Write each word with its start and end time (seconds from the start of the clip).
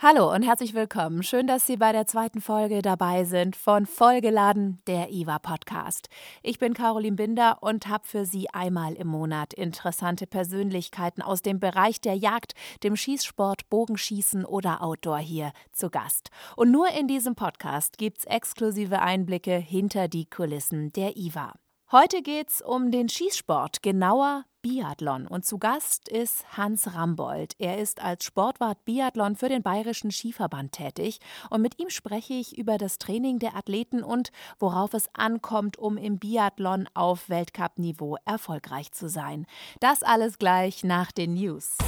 Hallo 0.00 0.32
und 0.32 0.44
herzlich 0.44 0.74
willkommen. 0.74 1.24
Schön, 1.24 1.48
dass 1.48 1.66
Sie 1.66 1.76
bei 1.76 1.90
der 1.90 2.06
zweiten 2.06 2.40
Folge 2.40 2.82
dabei 2.82 3.24
sind 3.24 3.56
von 3.56 3.84
Vollgeladen, 3.84 4.80
der 4.86 5.10
IWA 5.10 5.40
Podcast. 5.40 6.08
Ich 6.44 6.60
bin 6.60 6.72
Caroline 6.72 7.16
Binder 7.16 7.58
und 7.62 7.88
habe 7.88 8.06
für 8.06 8.24
Sie 8.24 8.48
einmal 8.50 8.94
im 8.94 9.08
Monat 9.08 9.52
interessante 9.54 10.28
Persönlichkeiten 10.28 11.20
aus 11.20 11.42
dem 11.42 11.58
Bereich 11.58 12.00
der 12.00 12.14
Jagd, 12.14 12.52
dem 12.84 12.94
Schießsport, 12.94 13.68
Bogenschießen 13.70 14.44
oder 14.44 14.84
Outdoor 14.84 15.18
hier 15.18 15.50
zu 15.72 15.90
Gast. 15.90 16.30
Und 16.54 16.70
nur 16.70 16.88
in 16.90 17.08
diesem 17.08 17.34
Podcast 17.34 17.98
gibt 17.98 18.18
es 18.18 18.24
exklusive 18.24 19.02
Einblicke 19.02 19.56
hinter 19.56 20.06
die 20.06 20.26
Kulissen 20.26 20.92
der 20.92 21.16
IWA. 21.16 21.54
Heute 21.90 22.20
geht's 22.20 22.60
um 22.60 22.90
den 22.90 23.08
Schießsport, 23.08 23.82
genauer 23.82 24.44
Biathlon. 24.60 25.26
Und 25.26 25.46
zu 25.46 25.56
Gast 25.56 26.10
ist 26.10 26.44
Hans 26.54 26.94
Rambold. 26.94 27.54
Er 27.58 27.78
ist 27.78 28.02
als 28.02 28.26
Sportwart 28.26 28.84
Biathlon 28.84 29.36
für 29.36 29.48
den 29.48 29.62
Bayerischen 29.62 30.10
Skiverband 30.10 30.72
tätig. 30.72 31.18
Und 31.48 31.62
mit 31.62 31.80
ihm 31.80 31.88
spreche 31.88 32.34
ich 32.34 32.58
über 32.58 32.76
das 32.76 32.98
Training 32.98 33.38
der 33.38 33.56
Athleten 33.56 34.02
und 34.02 34.32
worauf 34.58 34.92
es 34.92 35.08
ankommt, 35.14 35.78
um 35.78 35.96
im 35.96 36.18
Biathlon 36.18 36.90
auf 36.92 37.30
Weltcup-Niveau 37.30 38.18
erfolgreich 38.26 38.92
zu 38.92 39.08
sein. 39.08 39.46
Das 39.80 40.02
alles 40.02 40.38
gleich 40.38 40.84
nach 40.84 41.10
den 41.10 41.32
News. 41.32 41.78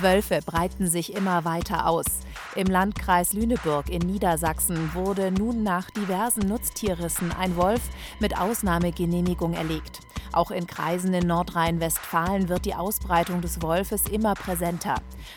Wölfe 0.00 0.40
breiten 0.44 0.88
sich 0.88 1.14
immer 1.14 1.44
weiter 1.44 1.86
aus. 1.86 2.06
Im 2.54 2.66
Landkreis 2.66 3.32
Lüneburg 3.32 3.88
in 3.88 4.02
Niedersachsen 4.02 4.94
wurde 4.94 5.30
nun 5.30 5.62
nach 5.62 5.90
diversen 5.90 6.48
Nutztierrissen 6.48 7.32
ein 7.32 7.56
Wolf 7.56 7.82
mit 8.20 8.38
Ausnahmegenehmigung 8.38 9.54
erlegt. 9.54 10.00
Auch 10.34 10.50
in 10.50 10.66
Kreisen 10.66 11.14
in 11.14 11.28
Nordrhein-Westfalen 11.28 12.48
wird 12.48 12.64
die 12.64 12.74
Ausbreitung 12.74 13.40
des 13.40 13.62
Wolfes 13.62 14.08
immer 14.08 14.34
präsenter. 14.34 14.96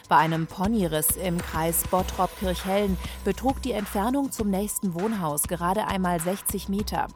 Bei 0.10 0.18
einem 0.18 0.48
Ponyriss 0.48 1.12
im 1.18 1.38
Kreis 1.38 1.84
Bottrop-Kirchhellen 1.92 2.98
betrug 3.24 3.62
die 3.62 3.74
Entfernung 3.74 4.32
zum 4.32 4.50
nächsten 4.50 4.96
Wohnhaus 4.96 5.44
gerade 5.44 5.86
einmal 5.86 6.20
60 6.20 6.68
Meter. 6.68 7.10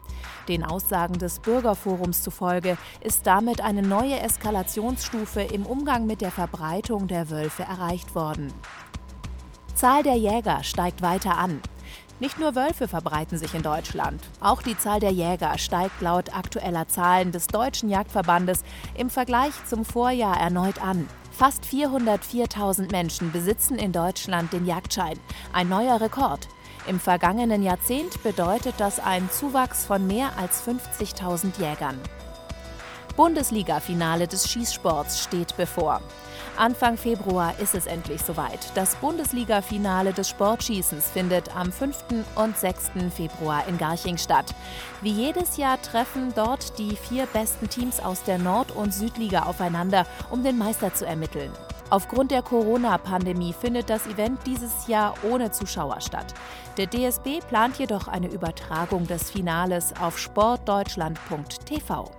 Den 0.46 0.64
Aussagen 0.64 1.18
des 1.18 1.40
Bürgerforums 1.40 2.22
zufolge 2.22 2.78
ist 3.00 3.26
damit 3.26 3.60
eine 3.60 3.82
neue 3.82 4.20
Eskalationsstufe 4.20 5.40
im 5.40 5.66
Umgang 5.66 6.06
mit 6.06 6.20
der 6.20 6.30
Verbreitung 6.30 7.08
der 7.08 7.30
Wölfe 7.32 7.64
erreicht 7.64 8.14
worden. 8.14 8.52
Zahl 9.74 10.04
der 10.04 10.14
Jäger 10.14 10.62
steigt 10.62 11.02
weiter 11.02 11.38
an. 11.38 11.60
Nicht 12.20 12.38
nur 12.38 12.54
Wölfe 12.54 12.86
verbreiten 12.86 13.36
sich 13.36 13.52
in 13.52 13.62
Deutschland. 13.62 14.22
Auch 14.40 14.62
die 14.62 14.78
Zahl 14.78 15.00
der 15.00 15.10
Jäger 15.10 15.58
steigt 15.58 16.00
laut 16.00 16.36
aktueller 16.36 16.86
Zahlen 16.86 17.32
des 17.32 17.48
Deutschen 17.48 17.88
Jagdverbandes 17.88 18.62
im 18.94 19.10
Vergleich 19.10 19.52
zum 19.66 19.84
Vorjahr 19.84 20.38
erneut 20.38 20.80
an. 20.80 21.08
Fast 21.32 21.64
404.000 21.64 22.92
Menschen 22.92 23.32
besitzen 23.32 23.76
in 23.76 23.90
Deutschland 23.90 24.52
den 24.52 24.66
Jagdschein. 24.66 25.18
Ein 25.52 25.68
neuer 25.68 26.00
Rekord. 26.00 26.46
Im 26.86 27.00
vergangenen 27.00 27.62
Jahrzehnt 27.62 28.22
bedeutet 28.22 28.74
das 28.78 29.00
einen 29.00 29.28
Zuwachs 29.30 29.84
von 29.84 30.06
mehr 30.06 30.30
als 30.36 30.62
50.000 30.64 31.58
Jägern. 31.58 31.98
Bundesliga-Finale 33.16 34.28
des 34.28 34.48
Schießsports 34.48 35.24
steht 35.24 35.56
bevor. 35.56 36.00
Anfang 36.56 36.98
Februar 36.98 37.58
ist 37.58 37.74
es 37.74 37.86
endlich 37.86 38.22
soweit. 38.22 38.60
Das 38.74 38.94
Bundesliga-Finale 38.96 40.12
des 40.12 40.28
Sportschießens 40.28 41.10
findet 41.10 41.56
am 41.56 41.72
5. 41.72 41.96
und 42.34 42.56
6. 42.56 42.90
Februar 43.14 43.66
in 43.66 43.78
Garching 43.78 44.18
statt. 44.18 44.54
Wie 45.00 45.10
jedes 45.10 45.56
Jahr 45.56 45.80
treffen 45.80 46.32
dort 46.34 46.78
die 46.78 46.94
vier 46.94 47.26
besten 47.26 47.68
Teams 47.68 48.00
aus 48.00 48.22
der 48.24 48.38
Nord- 48.38 48.70
und 48.70 48.92
Südliga 48.92 49.44
aufeinander, 49.44 50.06
um 50.30 50.44
den 50.44 50.58
Meister 50.58 50.92
zu 50.92 51.06
ermitteln. 51.06 51.50
Aufgrund 51.88 52.30
der 52.30 52.42
Corona-Pandemie 52.42 53.52
findet 53.52 53.90
das 53.90 54.06
Event 54.06 54.46
dieses 54.46 54.86
Jahr 54.86 55.14
ohne 55.22 55.50
Zuschauer 55.50 56.00
statt. 56.00 56.32
Der 56.76 56.86
DSB 56.86 57.40
plant 57.48 57.78
jedoch 57.78 58.08
eine 58.08 58.28
Übertragung 58.28 59.06
des 59.06 59.30
Finales 59.30 59.92
auf 60.00 60.18
sportdeutschland.tv. 60.18 62.10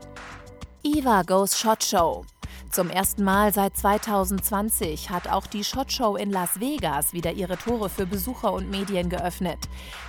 Eva 0.83 1.21
Goes 1.23 1.57
Shot 1.57 1.83
Show. 1.83 2.25
Zum 2.73 2.89
ersten 2.89 3.23
Mal 3.23 3.53
seit 3.53 3.77
2020 3.77 5.11
hat 5.11 5.27
auch 5.27 5.45
die 5.45 5.63
Shot 5.63 5.91
Show 5.91 6.15
in 6.15 6.31
Las 6.31 6.59
Vegas 6.59 7.13
wieder 7.13 7.31
ihre 7.31 7.55
Tore 7.55 7.87
für 7.87 8.07
Besucher 8.07 8.51
und 8.51 8.71
Medien 8.71 9.09
geöffnet. 9.09 9.59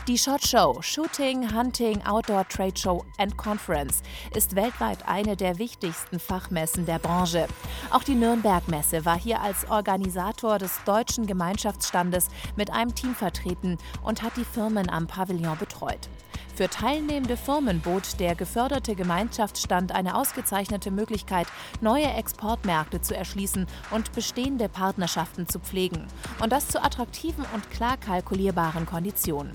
Die 0.09 0.17
Shot 0.17 0.47
Show, 0.47 0.79
Shooting, 0.81 1.55
Hunting, 1.55 2.01
Outdoor 2.07 2.49
Trade 2.49 2.75
Show 2.75 3.05
and 3.19 3.37
Conference, 3.37 4.01
ist 4.35 4.57
weltweit 4.57 5.07
eine 5.07 5.37
der 5.37 5.59
wichtigsten 5.59 6.19
Fachmessen 6.19 6.87
der 6.87 6.99
Branche. 6.99 7.49
Auch 7.91 8.03
die 8.03 8.15
Nürnberg-Messe 8.15 9.05
war 9.05 9.19
hier 9.19 9.43
als 9.43 9.69
Organisator 9.69 10.59
des 10.59 10.73
deutschen 10.87 11.27
Gemeinschaftsstandes 11.27 12.29
mit 12.57 12.71
einem 12.71 12.95
Team 12.95 13.15
vertreten 13.15 13.77
und 14.03 14.23
hat 14.23 14.39
die 14.39 14.45
Firmen 14.47 14.89
am 14.89 15.07
Pavillon 15.07 15.59
betreut. 15.59 16.09
Für 16.55 16.69
teilnehmende 16.69 17.37
Firmen 17.37 17.81
bot 17.81 18.21
der 18.21 18.34
geförderte 18.34 18.95
Gemeinschaftsstand 18.95 19.93
eine 19.93 20.15
ausgezeichnete 20.17 20.91
Möglichkeit, 20.91 21.49
neue 21.81 22.06
Exportmärkte 22.06 23.00
zu 23.00 23.17
erschließen 23.17 23.67
und 23.91 24.12
bestehende 24.12 24.69
Partnerschaften 24.69 25.49
zu 25.49 25.59
pflegen. 25.59 26.06
Und 26.41 26.53
das 26.53 26.69
zu 26.69 26.83
attraktiven 26.83 27.45
und 27.55 27.71
klar 27.71 27.97
kalkulierbaren 27.97 28.87
Konditionen. 28.87 29.53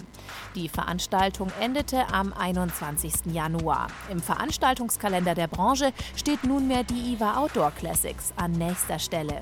Die 0.55 0.67
Veranstaltung 0.67 1.51
endete 1.61 2.11
am 2.13 2.33
21. 2.33 3.33
Januar. 3.33 3.87
Im 4.11 4.19
Veranstaltungskalender 4.19 5.35
der 5.35 5.47
Branche 5.47 5.93
steht 6.15 6.43
nunmehr 6.43 6.83
die 6.83 7.13
IWA 7.13 7.37
Outdoor 7.37 7.71
Classics 7.71 8.33
an 8.35 8.51
nächster 8.51 8.99
Stelle. 8.99 9.41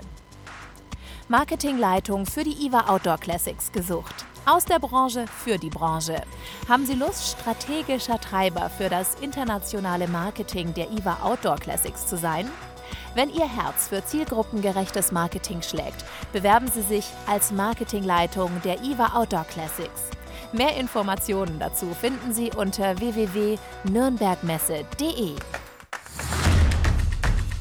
Marketingleitung 1.30 2.26
für 2.26 2.46
die 2.46 2.66
IWA 2.66 2.88
Outdoor 2.88 3.18
Classics 3.18 3.74
gesucht. 3.74 4.26
Aus 4.46 4.64
der 4.64 4.80
Branche 4.80 5.26
für 5.28 5.58
die 5.58 5.70
Branche. 5.70 6.22
Haben 6.70 6.86
Sie 6.86 6.94
Lust, 6.94 7.38
strategischer 7.38 8.22
Treiber 8.22 8.70
für 8.70 8.88
das 8.88 9.16
internationale 9.16 10.08
Marketing 10.08 10.74
der 10.74 10.90
IWA 10.90 11.18
Outdoor 11.24 11.58
Classics 11.58 12.08
zu 12.08 12.18
sein? 12.18 12.50
Wenn 13.14 13.30
Ihr 13.30 13.50
Herz 13.50 13.90
für 13.90 14.06
zielgruppengerechtes 14.06 15.12
Marketing 15.12 15.62
schlägt, 15.62 16.06
bewerben 16.32 16.70
Sie 16.74 16.82
sich 16.82 17.06
als 17.28 17.52
Marketingleitung 17.52 18.50
der 18.64 18.82
IWA 18.82 19.18
Outdoor 19.18 19.44
Classics. 19.44 20.04
Mehr 20.54 20.78
Informationen 20.78 21.60
dazu 21.60 21.88
finden 22.00 22.34
Sie 22.34 22.52
unter 22.56 22.98
www.nürnbergmesse.de. 23.00 25.36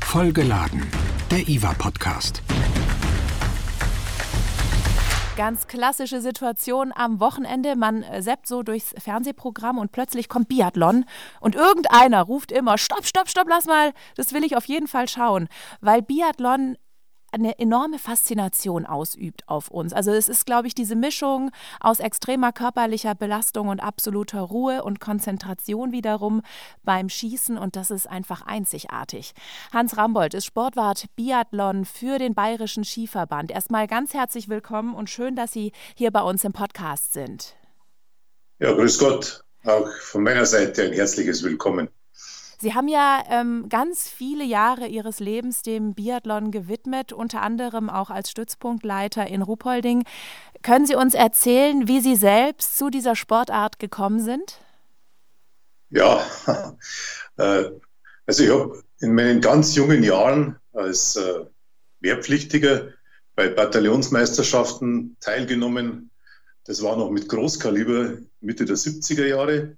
Vollgeladen, 0.04 0.88
der 1.32 1.48
IWA 1.48 1.74
Podcast. 1.74 2.45
Ganz 5.36 5.66
klassische 5.66 6.22
Situation 6.22 6.94
am 6.96 7.20
Wochenende. 7.20 7.76
Man 7.76 8.02
äh, 8.02 8.22
seppt 8.22 8.46
so 8.46 8.62
durchs 8.62 8.94
Fernsehprogramm 8.96 9.76
und 9.76 9.92
plötzlich 9.92 10.30
kommt 10.30 10.48
Biathlon 10.48 11.04
und 11.40 11.54
irgendeiner 11.54 12.22
ruft 12.22 12.50
immer: 12.50 12.78
Stopp, 12.78 13.04
stopp, 13.04 13.28
stopp, 13.28 13.46
lass 13.46 13.66
mal, 13.66 13.92
das 14.16 14.32
will 14.32 14.44
ich 14.44 14.56
auf 14.56 14.64
jeden 14.64 14.88
Fall 14.88 15.08
schauen. 15.08 15.48
Weil 15.82 16.00
Biathlon 16.00 16.78
eine 17.40 17.58
enorme 17.58 17.98
Faszination 17.98 18.86
ausübt 18.86 19.48
auf 19.48 19.70
uns. 19.70 19.92
Also 19.92 20.12
es 20.12 20.28
ist, 20.28 20.46
glaube 20.46 20.68
ich, 20.68 20.74
diese 20.74 20.96
Mischung 20.96 21.50
aus 21.80 22.00
extremer 22.00 22.52
körperlicher 22.52 23.14
Belastung 23.14 23.68
und 23.68 23.80
absoluter 23.80 24.40
Ruhe 24.40 24.82
und 24.82 25.00
Konzentration 25.00 25.92
wiederum 25.92 26.42
beim 26.82 27.08
Schießen 27.08 27.58
und 27.58 27.76
das 27.76 27.90
ist 27.90 28.08
einfach 28.08 28.42
einzigartig. 28.46 29.34
Hans 29.72 29.96
Rambold 29.96 30.34
ist 30.34 30.46
Sportwart 30.46 31.06
Biathlon 31.16 31.84
für 31.84 32.18
den 32.18 32.34
Bayerischen 32.34 32.84
Skiverband. 32.84 33.50
Erstmal 33.50 33.86
ganz 33.86 34.14
herzlich 34.14 34.48
willkommen 34.48 34.94
und 34.94 35.10
schön, 35.10 35.36
dass 35.36 35.52
Sie 35.52 35.72
hier 35.94 36.10
bei 36.10 36.22
uns 36.22 36.44
im 36.44 36.52
Podcast 36.52 37.12
sind. 37.12 37.54
Ja, 38.58 38.72
grüß 38.72 38.98
Gott. 38.98 39.44
Auch 39.64 39.90
von 40.00 40.22
meiner 40.22 40.46
Seite 40.46 40.84
ein 40.84 40.92
herzliches 40.92 41.42
Willkommen. 41.42 41.88
Sie 42.58 42.74
haben 42.74 42.88
ja 42.88 43.22
ähm, 43.28 43.68
ganz 43.68 44.08
viele 44.08 44.44
Jahre 44.44 44.86
Ihres 44.86 45.20
Lebens 45.20 45.62
dem 45.62 45.94
Biathlon 45.94 46.50
gewidmet, 46.50 47.12
unter 47.12 47.42
anderem 47.42 47.90
auch 47.90 48.08
als 48.08 48.30
Stützpunktleiter 48.30 49.26
in 49.26 49.42
Ruhpolding. 49.42 50.04
Können 50.62 50.86
Sie 50.86 50.94
uns 50.94 51.14
erzählen, 51.14 51.86
wie 51.86 52.00
Sie 52.00 52.16
selbst 52.16 52.78
zu 52.78 52.88
dieser 52.88 53.14
Sportart 53.14 53.78
gekommen 53.78 54.20
sind? 54.20 54.58
Ja, 55.90 56.24
äh, 57.36 57.64
also 58.26 58.42
ich 58.42 58.50
habe 58.50 58.82
in 59.00 59.14
meinen 59.14 59.40
ganz 59.40 59.74
jungen 59.74 60.02
Jahren 60.02 60.58
als 60.72 61.16
äh, 61.16 61.44
Wehrpflichtiger 62.00 62.88
bei 63.34 63.48
Bataillonsmeisterschaften 63.48 65.16
teilgenommen. 65.20 66.10
Das 66.64 66.82
war 66.82 66.96
noch 66.96 67.10
mit 67.10 67.28
Großkaliber 67.28 68.14
Mitte 68.40 68.64
der 68.64 68.76
70er 68.76 69.26
Jahre. 69.26 69.76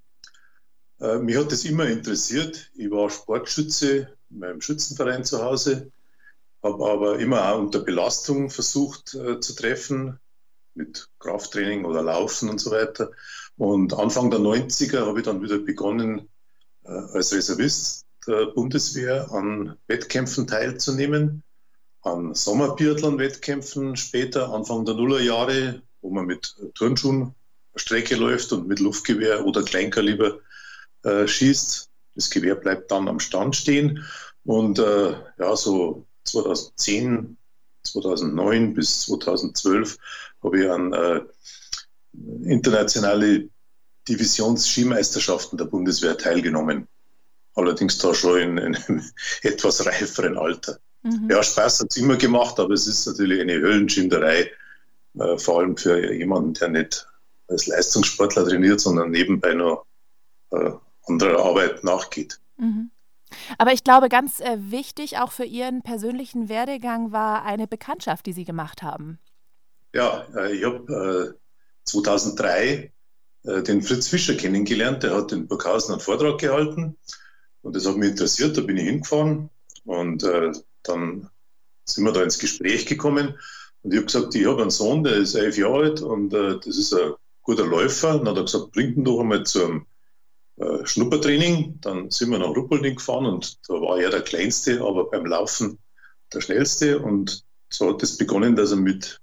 Äh, 1.00 1.18
mich 1.18 1.36
hat 1.36 1.52
das 1.52 1.64
immer 1.64 1.86
interessiert. 1.86 2.70
Ich 2.74 2.90
war 2.90 3.10
Sportschütze 3.10 4.08
in 4.30 4.38
meinem 4.38 4.60
Schützenverein 4.60 5.24
zu 5.24 5.42
Hause, 5.42 5.90
habe 6.62 6.84
aber 6.84 7.18
immer 7.18 7.52
auch 7.52 7.60
unter 7.60 7.80
Belastung 7.80 8.50
versucht 8.50 9.14
äh, 9.14 9.40
zu 9.40 9.54
treffen, 9.54 10.18
mit 10.74 11.08
Krafttraining 11.18 11.84
oder 11.84 12.02
Laufen 12.02 12.48
und 12.48 12.58
so 12.60 12.70
weiter. 12.70 13.10
Und 13.56 13.94
Anfang 13.94 14.30
der 14.30 14.40
90er 14.40 15.06
habe 15.06 15.20
ich 15.20 15.24
dann 15.24 15.42
wieder 15.42 15.58
begonnen, 15.58 16.28
äh, 16.84 16.90
als 16.90 17.32
Reservist 17.32 18.04
der 18.26 18.46
Bundeswehr 18.46 19.30
an 19.32 19.76
Wettkämpfen 19.86 20.46
teilzunehmen. 20.46 21.42
an 22.02 22.32
Sommerbiathlon-Wettkämpfen 22.32 23.96
später, 23.96 24.52
Anfang 24.54 24.84
der 24.84 24.94
Nullerjahre, 24.94 25.82
wo 26.00 26.10
man 26.10 26.26
mit 26.26 26.56
Turnschuhen 26.74 27.34
Strecke 27.74 28.16
läuft 28.16 28.52
und 28.52 28.68
mit 28.68 28.80
Luftgewehr 28.80 29.44
oder 29.44 29.62
Kleinkaliber 29.62 30.40
äh, 31.08 31.28
schießt. 31.28 31.88
Das 32.14 32.30
Gewehr 32.30 32.54
bleibt 32.54 32.90
dann 32.90 33.08
am 33.08 33.20
Stand 33.20 33.56
stehen. 33.56 34.04
Und 34.44 34.78
äh, 34.78 35.12
ja, 35.38 35.56
so 35.56 36.06
2010, 36.24 37.36
2009 37.84 38.74
bis 38.74 39.00
2012 39.02 39.98
habe 40.42 40.62
ich 40.62 40.70
an 40.70 40.92
äh, 40.92 41.20
internationale 42.44 43.48
Divisionsskimeisterschaften 44.08 45.58
der 45.58 45.66
Bundeswehr 45.66 46.16
teilgenommen. 46.16 46.88
Allerdings 47.54 47.98
da 47.98 48.14
schon 48.14 48.40
in, 48.40 48.58
in 48.58 48.76
einem 48.76 49.04
etwas 49.42 49.84
reiferen 49.84 50.36
Alter. 50.36 50.78
Mhm. 51.02 51.28
Ja, 51.30 51.42
Spaß 51.42 51.80
hat 51.80 51.88
es 51.90 51.96
immer 51.96 52.16
gemacht, 52.16 52.58
aber 52.58 52.74
es 52.74 52.86
ist 52.86 53.06
natürlich 53.06 53.40
eine 53.40 53.54
Höllenschinderei, 53.54 54.50
äh, 55.18 55.38
vor 55.38 55.60
allem 55.60 55.76
für 55.76 56.12
jemanden, 56.12 56.54
der 56.54 56.68
nicht 56.68 57.06
als 57.48 57.66
Leistungssportler 57.66 58.46
trainiert, 58.46 58.80
sondern 58.80 59.10
nebenbei 59.10 59.54
noch 59.54 59.86
äh, 60.50 60.70
anderer 61.08 61.44
Arbeit 61.44 61.84
nachgeht. 61.84 62.40
Mhm. 62.56 62.90
Aber 63.58 63.72
ich 63.72 63.84
glaube, 63.84 64.08
ganz 64.08 64.40
äh, 64.40 64.56
wichtig 64.58 65.18
auch 65.18 65.32
für 65.32 65.44
Ihren 65.44 65.82
persönlichen 65.82 66.48
Werdegang 66.48 67.12
war 67.12 67.44
eine 67.44 67.66
Bekanntschaft, 67.66 68.26
die 68.26 68.32
Sie 68.32 68.44
gemacht 68.44 68.82
haben. 68.82 69.18
Ja, 69.94 70.24
äh, 70.34 70.54
ich 70.54 70.64
habe 70.64 71.36
2003 71.84 72.64
äh, 72.64 72.90
äh, 73.44 73.62
den 73.62 73.82
Fritz 73.82 74.08
Fischer 74.08 74.34
kennengelernt. 74.34 75.02
Der 75.02 75.14
hat 75.14 75.32
in 75.32 75.46
Burghausen 75.46 75.92
einen 75.92 76.00
Vortrag 76.00 76.38
gehalten 76.38 76.96
und 77.62 77.76
das 77.76 77.86
hat 77.86 77.96
mich 77.96 78.10
interessiert. 78.10 78.56
Da 78.56 78.62
bin 78.62 78.76
ich 78.76 78.84
hingefahren 78.84 79.50
und 79.84 80.22
äh, 80.24 80.52
dann 80.82 81.30
sind 81.84 82.04
wir 82.04 82.12
da 82.12 82.22
ins 82.22 82.38
Gespräch 82.38 82.86
gekommen. 82.86 83.38
Und 83.82 83.92
ich 83.92 83.98
habe 83.98 84.06
gesagt, 84.06 84.34
ich 84.34 84.46
habe 84.46 84.62
einen 84.62 84.70
Sohn, 84.70 85.04
der 85.04 85.14
ist 85.14 85.34
elf 85.34 85.56
Jahre 85.56 85.84
alt 85.84 86.02
und 86.02 86.34
äh, 86.34 86.58
das 86.58 86.76
ist 86.76 86.92
ein 86.92 87.12
guter 87.42 87.66
Läufer. 87.66 88.18
Dann 88.18 88.28
hat 88.28 88.36
er 88.36 88.44
gesagt, 88.44 88.72
bring 88.72 88.94
ihn 88.94 89.04
doch 89.04 89.20
einmal 89.20 89.44
zum 89.44 89.86
äh, 90.58 90.84
Schnuppertraining. 90.84 91.78
Dann 91.80 92.10
sind 92.10 92.30
wir 92.30 92.38
nach 92.38 92.48
Ruppolding 92.48 92.96
gefahren 92.96 93.26
und 93.26 93.58
da 93.68 93.74
war 93.74 93.98
er 93.98 94.10
der 94.10 94.22
Kleinste, 94.22 94.80
aber 94.80 95.08
beim 95.10 95.26
Laufen 95.26 95.78
der 96.32 96.40
Schnellste. 96.40 96.98
Und 96.98 97.44
so 97.70 97.90
hat 97.90 98.02
es 98.02 98.16
begonnen, 98.16 98.56
dass 98.56 98.72
er 98.72 98.78
mit 98.78 99.20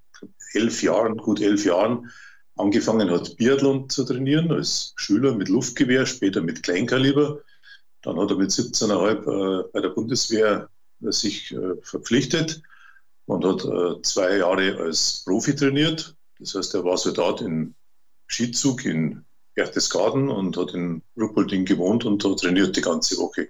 elf 0.53 0.81
Jahren, 0.81 1.17
gut 1.17 1.41
elf 1.41 1.65
Jahren, 1.65 2.09
angefangen 2.55 3.09
hat, 3.09 3.35
Biathlon 3.35 3.89
zu 3.89 4.05
trainieren, 4.05 4.51
als 4.51 4.93
Schüler 4.95 5.35
mit 5.35 5.49
Luftgewehr, 5.49 6.05
später 6.05 6.41
mit 6.41 6.63
Kleinkaliber. 6.63 7.41
Dann 8.01 8.17
hat 8.17 8.29
er 8.29 8.37
mit 8.37 8.51
17,5 8.51 9.65
äh, 9.65 9.69
bei 9.73 9.81
der 9.81 9.89
Bundeswehr 9.89 10.69
äh, 11.01 11.11
sich 11.11 11.53
verpflichtet 11.81 12.61
und 13.25 13.43
hat 13.43 14.05
zwei 14.05 14.37
Jahre 14.37 14.77
als 14.77 15.23
Profi 15.25 15.55
trainiert. 15.55 16.15
Das 16.39 16.53
heißt, 16.53 16.75
er 16.75 16.83
war 16.83 16.97
Soldat 16.97 17.41
in 17.41 17.73
Skizug 18.29 18.85
in 18.85 19.25
Berchtesgaden 19.55 20.29
und 20.29 20.57
hat 20.57 20.73
in 20.73 21.01
Ruppolding 21.17 21.65
gewohnt 21.65 22.05
und 22.05 22.23
hat 22.23 22.39
trainiert 22.39 22.75
die 22.75 22.81
ganze 22.81 23.17
Woche. 23.17 23.49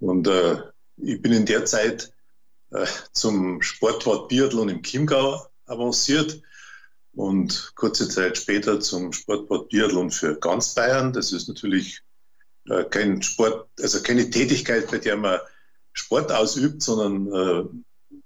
Und 0.00 0.26
äh, 0.26 0.62
ich 0.96 1.20
bin 1.22 1.32
in 1.32 1.46
der 1.46 1.64
Zeit 1.66 2.12
äh, 2.70 2.86
zum 3.12 3.62
Sportwart 3.62 4.28
Biathlon 4.28 4.68
im 4.68 4.82
Chiemgau 4.82 5.46
avanciert 5.66 6.42
und 7.12 7.72
kurze 7.76 8.08
Zeit 8.08 8.36
später 8.36 8.80
zum 8.80 9.12
Sportwart 9.12 9.68
Biathlon 9.68 10.10
für 10.10 10.38
ganz 10.38 10.74
Bayern. 10.74 11.12
Das 11.12 11.32
ist 11.32 11.48
natürlich 11.48 12.00
äh, 12.68 12.84
kein 12.84 13.22
Sport, 13.22 13.68
also 13.80 14.02
keine 14.02 14.30
Tätigkeit, 14.30 14.90
bei 14.90 14.98
der 14.98 15.16
man 15.16 15.38
Sport 15.92 16.32
ausübt, 16.32 16.82
sondern 16.82 17.26
äh, 17.32 17.64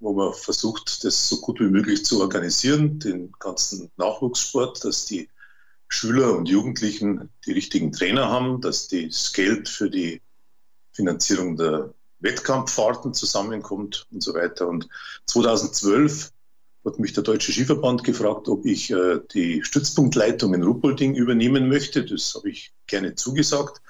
wo 0.00 0.12
man 0.12 0.32
versucht, 0.32 1.04
das 1.04 1.28
so 1.28 1.40
gut 1.40 1.60
wie 1.60 1.64
möglich 1.64 2.04
zu 2.04 2.20
organisieren, 2.20 2.98
den 2.98 3.32
ganzen 3.32 3.90
Nachwuchssport, 3.96 4.84
dass 4.84 5.06
die 5.06 5.28
Schüler 5.88 6.36
und 6.36 6.48
Jugendlichen 6.48 7.30
die 7.46 7.52
richtigen 7.52 7.92
Trainer 7.92 8.28
haben, 8.28 8.60
dass 8.60 8.88
das 8.88 9.32
Geld 9.32 9.68
für 9.68 9.90
die 9.90 10.20
Finanzierung 10.92 11.56
der 11.56 11.94
Wettkampffahrten 12.20 13.14
zusammenkommt 13.14 14.06
und 14.10 14.22
so 14.22 14.34
weiter. 14.34 14.68
Und 14.68 14.88
2012 15.26 16.32
hat 16.84 16.98
mich 16.98 17.12
der 17.12 17.22
Deutsche 17.22 17.52
Skiverband 17.52 18.04
gefragt, 18.04 18.48
ob 18.48 18.64
ich 18.66 18.90
äh, 18.90 19.20
die 19.32 19.62
Stützpunktleitung 19.62 20.54
in 20.54 20.62
Ruppolding 20.62 21.14
übernehmen 21.14 21.68
möchte. 21.68 22.04
Das 22.04 22.34
habe 22.34 22.50
ich 22.50 22.72
gerne 22.86 23.14
zugesagt 23.14 23.80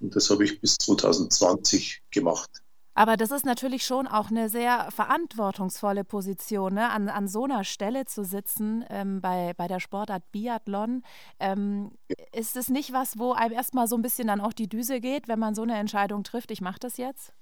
und 0.00 0.16
das 0.16 0.30
habe 0.30 0.44
ich 0.44 0.60
bis 0.60 0.76
2020 0.76 2.02
gemacht. 2.10 2.50
Aber 2.98 3.16
das 3.16 3.30
ist 3.30 3.44
natürlich 3.44 3.86
schon 3.86 4.08
auch 4.08 4.28
eine 4.28 4.48
sehr 4.48 4.90
verantwortungsvolle 4.90 6.02
Position, 6.02 6.74
ne? 6.74 6.90
an, 6.90 7.08
an 7.08 7.28
so 7.28 7.44
einer 7.44 7.62
Stelle 7.62 8.06
zu 8.06 8.24
sitzen 8.24 8.84
ähm, 8.90 9.20
bei, 9.20 9.52
bei 9.56 9.68
der 9.68 9.78
Sportart 9.78 10.24
Biathlon. 10.32 11.04
Ähm, 11.38 11.92
ist 12.32 12.56
es 12.56 12.68
nicht 12.68 12.92
was, 12.92 13.16
wo 13.16 13.30
einem 13.30 13.52
erstmal 13.54 13.86
so 13.86 13.94
ein 13.94 14.02
bisschen 14.02 14.26
dann 14.26 14.40
auch 14.40 14.52
die 14.52 14.68
Düse 14.68 15.00
geht, 15.00 15.28
wenn 15.28 15.38
man 15.38 15.54
so 15.54 15.62
eine 15.62 15.76
Entscheidung 15.76 16.24
trifft, 16.24 16.50
ich 16.50 16.60
mache 16.60 16.80
das 16.80 16.96
jetzt? 16.96 17.32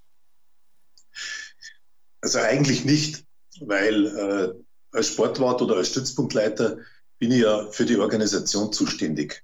Also 2.20 2.38
eigentlich 2.40 2.84
nicht, 2.84 3.24
weil 3.60 4.06
äh, 4.08 4.52
als 4.94 5.06
Sportwart 5.06 5.62
oder 5.62 5.76
als 5.76 5.88
Stützpunktleiter 5.88 6.80
bin 7.18 7.32
ich 7.32 7.40
ja 7.40 7.66
für 7.70 7.86
die 7.86 7.96
Organisation 7.96 8.74
zuständig. 8.74 9.42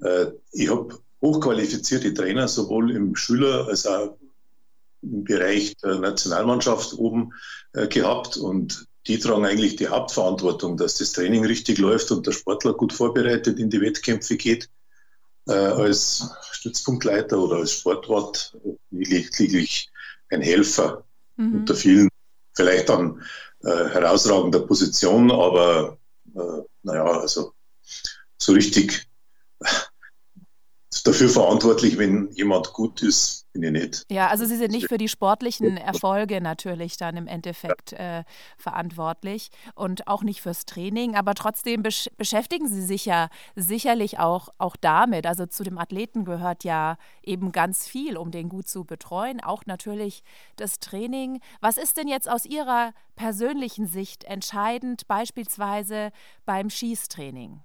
Äh, 0.00 0.28
ich 0.52 0.70
habe 0.70 0.98
hochqualifizierte 1.20 2.14
Trainer, 2.14 2.48
sowohl 2.48 2.90
im 2.92 3.14
Schüler- 3.14 3.66
als 3.68 3.84
auch 3.84 4.16
im 5.02 5.24
Bereich 5.24 5.76
der 5.78 5.96
Nationalmannschaft 5.98 6.94
oben 6.94 7.32
äh, 7.72 7.86
gehabt 7.88 8.36
und 8.36 8.86
die 9.06 9.18
tragen 9.18 9.44
eigentlich 9.44 9.76
die 9.76 9.88
Hauptverantwortung, 9.88 10.76
dass 10.76 10.94
das 10.94 11.12
Training 11.12 11.44
richtig 11.44 11.78
läuft 11.78 12.12
und 12.12 12.26
der 12.26 12.32
Sportler 12.32 12.72
gut 12.74 12.92
vorbereitet 12.92 13.58
in 13.58 13.68
die 13.68 13.80
Wettkämpfe 13.80 14.36
geht. 14.36 14.68
Äh, 15.48 15.52
als 15.54 16.30
Stützpunktleiter 16.52 17.38
oder 17.38 17.56
als 17.56 17.72
Sportwart 17.72 18.56
lediglich 18.90 19.90
ein 20.30 20.40
Helfer 20.40 21.04
mhm. 21.36 21.56
unter 21.56 21.74
vielen, 21.74 22.08
vielleicht 22.54 22.88
an 22.90 23.22
äh, 23.64 23.68
herausragender 23.68 24.60
Position, 24.60 25.30
aber 25.30 25.98
naja, 26.82 27.04
also 27.04 27.52
so 28.38 28.52
richtig 28.52 29.06
dafür 31.06 31.28
verantwortlich, 31.28 31.96
wenn 31.98 32.30
jemand 32.32 32.72
gut 32.72 33.02
ist, 33.02 33.46
bin 33.52 33.62
ich 33.62 33.70
nicht. 33.70 34.06
Ja, 34.10 34.28
also 34.28 34.44
Sie 34.44 34.56
sind 34.56 34.72
nicht 34.72 34.88
für 34.88 34.98
die 34.98 35.08
sportlichen 35.08 35.76
Erfolge 35.76 36.40
natürlich 36.40 36.96
dann 36.96 37.16
im 37.16 37.26
Endeffekt 37.26 37.92
äh, 37.92 38.24
verantwortlich 38.56 39.50
und 39.74 40.06
auch 40.06 40.22
nicht 40.22 40.40
fürs 40.42 40.64
Training, 40.64 41.16
aber 41.16 41.34
trotzdem 41.34 41.82
besch 41.82 42.08
beschäftigen 42.16 42.68
Sie 42.68 42.82
sich 42.82 43.04
ja 43.04 43.28
sicherlich 43.56 44.18
auch, 44.18 44.48
auch 44.58 44.76
damit. 44.76 45.26
Also 45.26 45.46
zu 45.46 45.64
dem 45.64 45.78
Athleten 45.78 46.24
gehört 46.24 46.64
ja 46.64 46.96
eben 47.22 47.52
ganz 47.52 47.86
viel, 47.86 48.16
um 48.16 48.30
den 48.30 48.48
gut 48.48 48.68
zu 48.68 48.84
betreuen, 48.84 49.42
auch 49.42 49.66
natürlich 49.66 50.22
das 50.56 50.78
Training. 50.78 51.40
Was 51.60 51.76
ist 51.76 51.96
denn 51.96 52.08
jetzt 52.08 52.28
aus 52.28 52.46
Ihrer 52.46 52.92
persönlichen 53.16 53.86
Sicht 53.86 54.24
entscheidend, 54.24 55.06
beispielsweise 55.08 56.10
beim 56.44 56.70
Schießtraining? 56.70 57.60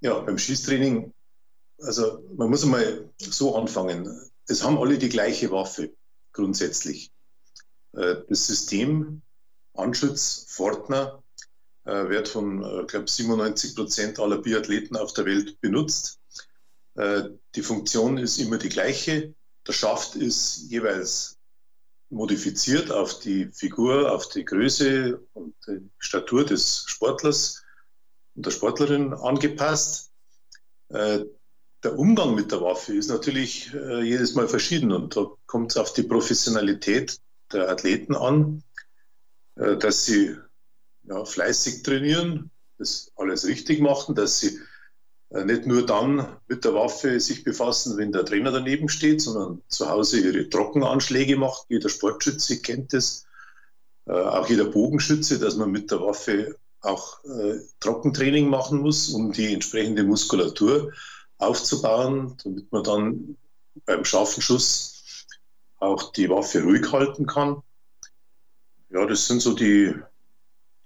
Ja, 0.00 0.18
beim 0.20 0.38
Schießtraining, 0.38 1.12
also 1.80 2.22
man 2.36 2.50
muss 2.50 2.62
einmal 2.62 3.10
so 3.18 3.56
anfangen. 3.56 4.08
Es 4.46 4.62
haben 4.62 4.78
alle 4.78 4.98
die 4.98 5.08
gleiche 5.08 5.50
Waffe 5.50 5.92
grundsätzlich. 6.32 7.12
Äh, 7.92 8.16
das 8.28 8.46
System 8.46 9.22
Anschütz 9.74 10.46
Fortner 10.48 11.22
äh, 11.84 12.08
wird 12.08 12.28
von, 12.28 12.62
ich 12.82 12.86
glaube, 12.88 13.08
97 13.08 13.74
Prozent 13.74 14.20
aller 14.20 14.38
Biathleten 14.38 14.96
auf 14.96 15.12
der 15.12 15.24
Welt 15.24 15.60
benutzt. 15.60 16.20
Äh, 16.94 17.30
die 17.54 17.62
Funktion 17.62 18.18
ist 18.18 18.38
immer 18.38 18.58
die 18.58 18.68
gleiche. 18.68 19.34
Der 19.66 19.72
Schaft 19.72 20.14
ist 20.14 20.66
jeweils 20.68 21.38
modifiziert 22.10 22.90
auf 22.90 23.18
die 23.18 23.50
Figur, 23.52 24.12
auf 24.12 24.28
die 24.28 24.44
Größe 24.44 25.20
und 25.34 25.54
die 25.66 25.90
Statur 25.98 26.44
des 26.44 26.84
Sportlers 26.86 27.62
und 28.38 28.46
der 28.46 28.52
Sportlerin 28.52 29.12
angepasst. 29.14 30.12
Äh, 30.90 31.24
der 31.82 31.98
Umgang 31.98 32.36
mit 32.36 32.52
der 32.52 32.60
Waffe 32.60 32.94
ist 32.94 33.08
natürlich 33.08 33.74
äh, 33.74 34.00
jedes 34.02 34.36
Mal 34.36 34.46
verschieden 34.46 34.92
und 34.92 35.16
da 35.16 35.26
kommt 35.46 35.72
es 35.72 35.76
auf 35.76 35.92
die 35.92 36.04
Professionalität 36.04 37.18
der 37.52 37.68
Athleten 37.68 38.14
an, 38.14 38.62
äh, 39.56 39.76
dass 39.76 40.04
sie 40.04 40.36
ja, 41.02 41.24
fleißig 41.24 41.82
trainieren, 41.82 42.52
das 42.78 43.10
alles 43.16 43.44
richtig 43.44 43.80
machen, 43.80 44.14
dass 44.14 44.38
sie 44.38 44.58
nicht 45.30 45.66
nur 45.66 45.84
dann 45.84 46.38
mit 46.46 46.64
der 46.64 46.72
Waffe 46.72 47.20
sich 47.20 47.44
befassen, 47.44 47.98
wenn 47.98 48.12
der 48.12 48.24
Trainer 48.24 48.50
daneben 48.50 48.88
steht, 48.88 49.20
sondern 49.20 49.60
zu 49.68 49.90
Hause 49.90 50.20
ihre 50.20 50.48
Trockenanschläge 50.48 51.36
macht. 51.36 51.66
Jeder 51.68 51.90
Sportschütze 51.90 52.62
kennt 52.62 52.94
das, 52.94 53.26
auch 54.06 54.48
jeder 54.48 54.64
Bogenschütze, 54.64 55.38
dass 55.38 55.56
man 55.56 55.70
mit 55.70 55.90
der 55.90 56.00
Waffe 56.00 56.56
auch 56.80 57.24
äh, 57.24 57.58
Trockentraining 57.80 58.48
machen 58.48 58.80
muss, 58.80 59.08
um 59.08 59.32
die 59.32 59.52
entsprechende 59.52 60.04
Muskulatur 60.04 60.92
aufzubauen, 61.38 62.36
damit 62.44 62.70
man 62.72 62.84
dann 62.84 63.36
beim 63.84 64.04
scharfen 64.04 64.42
Schuss 64.42 65.26
auch 65.78 66.12
die 66.12 66.28
Waffe 66.28 66.62
ruhig 66.62 66.90
halten 66.92 67.26
kann. 67.26 67.62
ja, 68.90 69.06
das 69.06 69.26
sind 69.26 69.40
so 69.40 69.54
die, 69.54 69.94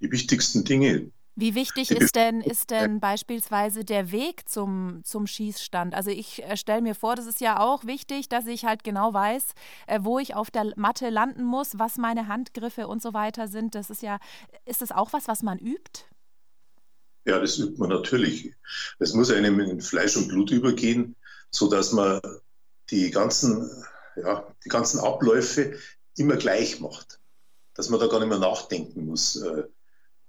die 0.01 0.11
wichtigsten 0.11 0.65
Dinge. 0.65 1.11
Wie 1.35 1.55
wichtig 1.55 1.91
ist 1.91 2.15
denn, 2.15 2.43
ist 2.43 2.71
denn 2.71 3.01
beispielsweise 3.01 3.85
der 3.85 4.13
Weg 4.13 4.47
zum, 4.49 5.01
zum 5.03 5.27
Schießstand? 5.27 5.95
Also 5.95 6.11
ich 6.11 6.43
äh, 6.43 6.59
stelle 6.59 6.83
mir 6.83 6.95
vor, 6.95 7.15
das 7.15 7.27
ist 7.27 7.41
ja 7.41 7.59
auch 7.59 7.87
wichtig, 7.87 8.29
dass 8.29 8.47
ich 8.47 8.67
halt 8.67 8.85
genau 8.85 9.15
weiß, 9.15 9.47
äh, 9.87 10.01
wo 10.03 10.19
ich 10.19 10.35
auf 10.35 10.51
der 10.51 10.73
Matte 10.77 11.09
landen 11.09 11.45
muss, 11.45 11.79
was 11.79 11.97
meine 11.97 12.29
Handgriffe 12.29 12.87
und 12.87 13.01
so 13.01 13.15
weiter 13.15 13.49
sind. 13.49 13.75
Das 13.75 13.89
ist 13.89 14.03
ja, 14.03 14.19
ist 14.67 14.83
das 14.83 14.93
auch 14.93 15.15
was, 15.15 15.27
was 15.27 15.43
man 15.43 15.59
übt? 15.59 16.05
Ja, 17.25 17.39
das 17.39 17.59
übt 17.59 17.79
man 17.79 17.89
natürlich. 17.89 18.55
Das 18.99 19.15
muss 19.15 19.31
einem 19.31 19.59
in 19.61 19.81
Fleisch 19.81 20.17
und 20.19 20.29
Blut 20.29 20.51
übergehen, 20.51 21.17
sodass 21.51 21.93
man 21.93 22.21
die 22.91 23.11
ganzen, 23.11 23.71
ja, 24.17 24.47
die 24.65 24.69
ganzen 24.69 25.01
Abläufe 25.01 25.79
immer 26.17 26.37
gleich 26.37 26.81
macht. 26.81 27.21
Dass 27.73 27.89
man 27.89 28.01
da 28.01 28.07
gar 28.07 28.19
nicht 28.21 28.29
mehr 28.29 28.39
nachdenken 28.39 29.07
muss. 29.07 29.43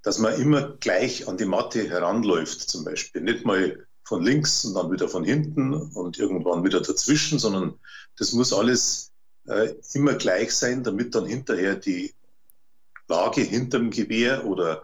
Dass 0.03 0.19
man 0.19 0.39
immer 0.39 0.77
gleich 0.77 1.27
an 1.27 1.37
die 1.37 1.45
Matte 1.45 1.89
heranläuft, 1.89 2.61
zum 2.61 2.83
Beispiel. 2.83 3.21
Nicht 3.21 3.45
mal 3.45 3.87
von 4.03 4.23
links 4.23 4.65
und 4.65 4.75
dann 4.75 4.91
wieder 4.91 5.07
von 5.07 5.23
hinten 5.23 5.73
und 5.73 6.19
irgendwann 6.19 6.63
wieder 6.63 6.81
dazwischen, 6.81 7.39
sondern 7.39 7.79
das 8.17 8.33
muss 8.33 8.53
alles 8.53 9.11
äh, 9.47 9.73
immer 9.93 10.13
gleich 10.15 10.53
sein, 10.53 10.83
damit 10.83 11.15
dann 11.15 11.25
hinterher 11.25 11.75
die 11.75 12.13
Lage 13.07 13.41
hinterm 13.41 13.91
Gewehr 13.91 14.45
oder 14.45 14.83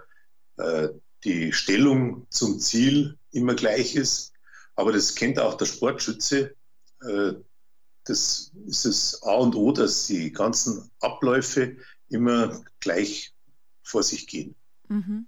äh, 0.58 0.90
die 1.24 1.52
Stellung 1.54 2.28
zum 2.30 2.60
Ziel 2.60 3.18
immer 3.32 3.56
gleich 3.56 3.96
ist. 3.96 4.34
Aber 4.76 4.94
das 4.94 5.16
kennt 5.16 5.40
auch 5.40 5.56
der 5.56 5.66
Sportschütze. 5.66 6.56
Äh, 7.02 7.34
das 8.06 8.52
ist 8.66 8.86
das 8.86 9.24
A 9.24 9.36
und 9.36 9.56
O, 9.56 9.72
dass 9.72 10.08
die 10.08 10.32
ganzen 10.32 10.90
Abläufe 11.00 11.78
immer 12.10 12.64
gleich 12.80 13.34
vor 13.84 14.04
sich 14.04 14.28
gehen. 14.28 14.56
Mhm. 14.90 15.28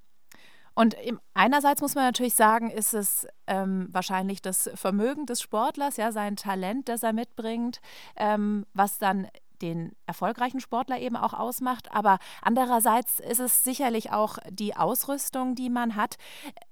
Und 0.74 0.96
einerseits 1.34 1.82
muss 1.82 1.96
man 1.96 2.06
natürlich 2.06 2.36
sagen, 2.36 2.70
ist 2.70 2.94
es 2.94 3.27
ähm, 3.46 3.89
wahrscheinlich 3.91 4.41
das 4.41 4.70
Vermögen 4.75 5.25
des 5.25 5.41
Sportlers, 5.41 5.98
ja, 5.98 6.12
sein 6.12 6.38
Talent, 6.38 6.88
das 6.88 7.03
er 7.03 7.13
mitbringt, 7.13 7.82
ähm, 8.15 8.65
was 8.74 8.98
dann 8.98 9.27
den 9.62 9.91
erfolgreichen 10.08 10.60
Sportler 10.60 11.00
eben 11.00 11.15
auch 11.15 11.34
ausmacht. 11.34 11.91
Aber 11.91 12.18
andererseits 12.41 13.20
ist 13.20 13.39
es 13.39 13.63
sicherlich 13.63 14.12
auch 14.12 14.38
die 14.50 14.75
Ausrüstung, 14.75 15.56
die 15.56 15.70
man 15.70 15.96
hat. 15.96 16.15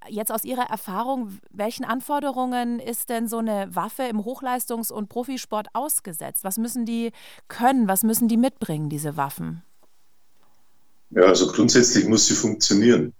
Jetzt 0.07 0.31
aus 0.31 0.43
Ihrer 0.43 0.69
Erfahrung, 0.69 1.37
welchen 1.51 1.85
Anforderungen 1.85 2.79
ist 2.79 3.09
denn 3.09 3.27
so 3.27 3.37
eine 3.37 3.73
Waffe 3.75 4.03
im 4.03 4.21
Hochleistungs- 4.21 4.91
und 4.91 5.09
Profisport 5.09 5.67
ausgesetzt? 5.73 6.43
Was 6.43 6.57
müssen 6.57 6.85
die 6.85 7.11
können? 7.47 7.87
Was 7.87 8.03
müssen 8.03 8.27
die 8.27 8.37
mitbringen, 8.37 8.89
diese 8.89 9.17
Waffen? 9.17 9.63
Ja, 11.11 11.23
also 11.23 11.47
grundsätzlich 11.47 12.05
muss 12.05 12.27
sie 12.27 12.35
funktionieren. 12.35 13.13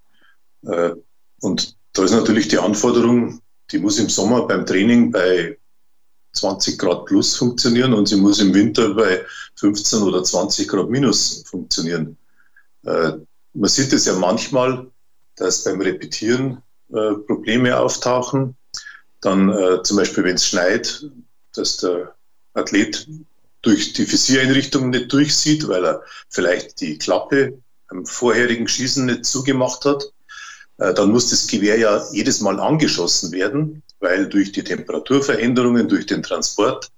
Äh, 0.62 0.92
und 1.40 1.76
da 1.92 2.04
ist 2.04 2.12
natürlich 2.12 2.48
die 2.48 2.58
Anforderung, 2.58 3.40
die 3.70 3.78
muss 3.78 3.98
im 3.98 4.08
Sommer 4.08 4.46
beim 4.46 4.66
Training 4.66 5.10
bei 5.10 5.58
20 6.32 6.78
Grad 6.78 7.06
plus 7.06 7.36
funktionieren 7.36 7.92
und 7.92 8.06
sie 8.06 8.16
muss 8.16 8.40
im 8.40 8.54
Winter 8.54 8.94
bei 8.94 9.24
15 9.56 10.02
oder 10.02 10.22
20 10.22 10.68
Grad 10.68 10.88
minus 10.88 11.42
funktionieren. 11.46 12.16
Äh, 12.84 13.12
man 13.52 13.68
sieht 13.68 13.92
es 13.92 14.04
ja 14.04 14.14
manchmal, 14.14 14.88
dass 15.36 15.64
beim 15.64 15.80
Repetieren 15.80 16.62
äh, 16.90 17.14
Probleme 17.26 17.76
auftauchen. 17.78 18.56
Dann 19.22 19.84
zum 19.84 19.98
Beispiel, 19.98 20.24
wenn 20.24 20.36
es 20.36 20.46
schneit, 20.46 21.04
dass 21.52 21.76
der 21.76 22.14
Athlet 22.54 23.06
durch 23.60 23.92
die 23.92 24.10
Visiereinrichtung 24.10 24.88
nicht 24.88 25.12
durchsieht, 25.12 25.68
weil 25.68 25.84
er 25.84 26.02
vielleicht 26.30 26.80
die 26.80 26.96
Klappe 26.96 27.60
beim 27.90 28.06
vorherigen 28.06 28.68
Schießen 28.68 29.06
nicht 29.06 29.26
zugemacht 29.26 29.84
hat. 29.84 30.04
Äh, 30.78 30.94
dann 30.94 31.10
muss 31.10 31.30
das 31.30 31.46
Gewehr 31.46 31.78
ja 31.78 32.02
jedes 32.12 32.40
Mal 32.40 32.58
angeschossen 32.58 33.32
werden, 33.32 33.82
weil 33.98 34.28
durch 34.28 34.52
die 34.52 34.64
Temperaturveränderungen, 34.64 35.88
durch 35.88 36.06
den 36.06 36.22
Transport, 36.22 36.90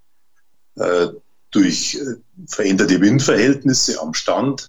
äh, 0.76 1.08
durch 1.50 1.96
äh, 1.96 2.14
veränderte 2.46 3.00
Windverhältnisse 3.00 4.00
am 4.00 4.14
Stand 4.14 4.68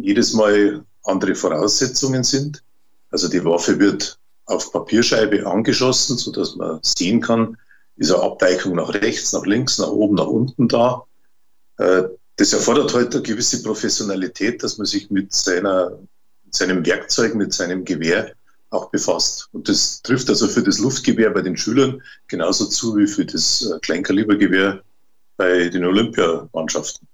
jedes 0.00 0.32
Mal 0.32 0.82
andere 1.04 1.34
Voraussetzungen 1.34 2.24
sind. 2.24 2.62
Also 3.10 3.28
die 3.28 3.44
Waffe 3.44 3.78
wird 3.78 4.18
auf 4.46 4.72
Papierscheibe 4.72 5.46
angeschossen, 5.46 6.16
sodass 6.16 6.56
man 6.56 6.80
sehen 6.80 7.20
kann, 7.20 7.58
ist 7.96 8.10
eine 8.10 8.22
Abweichung 8.22 8.76
nach 8.76 8.94
rechts, 8.94 9.34
nach 9.34 9.44
links, 9.44 9.76
nach 9.76 9.88
oben, 9.88 10.14
nach 10.14 10.26
unten 10.26 10.68
da 10.68 11.04
das 12.42 12.52
erfordert 12.52 12.92
heute 12.92 13.18
eine 13.18 13.22
gewisse 13.22 13.62
Professionalität, 13.62 14.64
dass 14.64 14.76
man 14.76 14.84
sich 14.84 15.08
mit 15.10 15.32
seiner, 15.32 15.96
seinem 16.50 16.84
Werkzeug, 16.84 17.36
mit 17.36 17.52
seinem 17.52 17.84
Gewehr 17.84 18.32
auch 18.70 18.90
befasst. 18.90 19.48
Und 19.52 19.68
das 19.68 20.02
trifft 20.02 20.28
also 20.28 20.48
für 20.48 20.64
das 20.64 20.80
Luftgewehr 20.80 21.30
bei 21.30 21.42
den 21.42 21.56
Schülern 21.56 22.02
genauso 22.26 22.66
zu 22.66 22.96
wie 22.96 23.06
für 23.06 23.24
das 23.24 23.62
äh, 23.62 23.78
Kleinkalibergewehr 23.78 24.82
bei 25.36 25.68
den 25.68 25.84
Olympiamannschaften. 25.84 27.06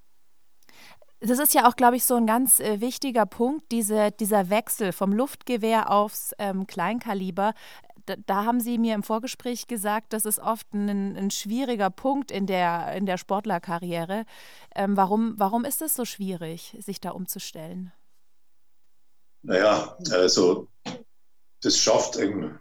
Das 1.21 1.39
ist 1.39 1.53
ja 1.53 1.69
auch, 1.69 1.77
glaube 1.77 1.97
ich, 1.97 2.05
so 2.05 2.15
ein 2.15 2.27
ganz 2.27 2.59
äh, 2.61 2.81
wichtiger 2.81 3.27
Punkt, 3.27 3.71
diese, 3.71 4.13
dieser 4.13 4.49
Wechsel 4.49 4.93
vom 4.93 5.13
Luftgewehr 5.13 5.91
aufs 5.91 6.33
ähm, 6.39 6.67
Kleinkaliber 6.67 7.53
da, 8.27 8.45
haben 8.45 8.61
Sie 8.61 8.79
mir 8.79 8.95
im 8.95 9.03
Vorgespräch 9.03 9.67
gesagt, 9.67 10.13
das 10.13 10.25
ist 10.25 10.39
oft 10.39 10.73
ein, 10.75 11.17
ein 11.17 11.31
schwieriger 11.31 11.91
Punkt 11.91 12.31
in 12.31 12.47
der, 12.47 12.95
in 12.97 13.07
der 13.07 13.19
Sportlerkarriere. 13.19 14.25
Ähm, 14.75 14.97
warum, 14.97 15.35
warum 15.37 15.65
ist 15.65 15.83
es 15.83 15.95
so 15.95 16.05
schwierig, 16.05 16.77
sich 16.81 17.01
da 17.01 17.11
umzustellen? 17.11 17.93
Naja, 19.43 19.97
also 20.11 20.69
das 21.63 21.79
schafft 21.79 22.19
ein 22.19 22.59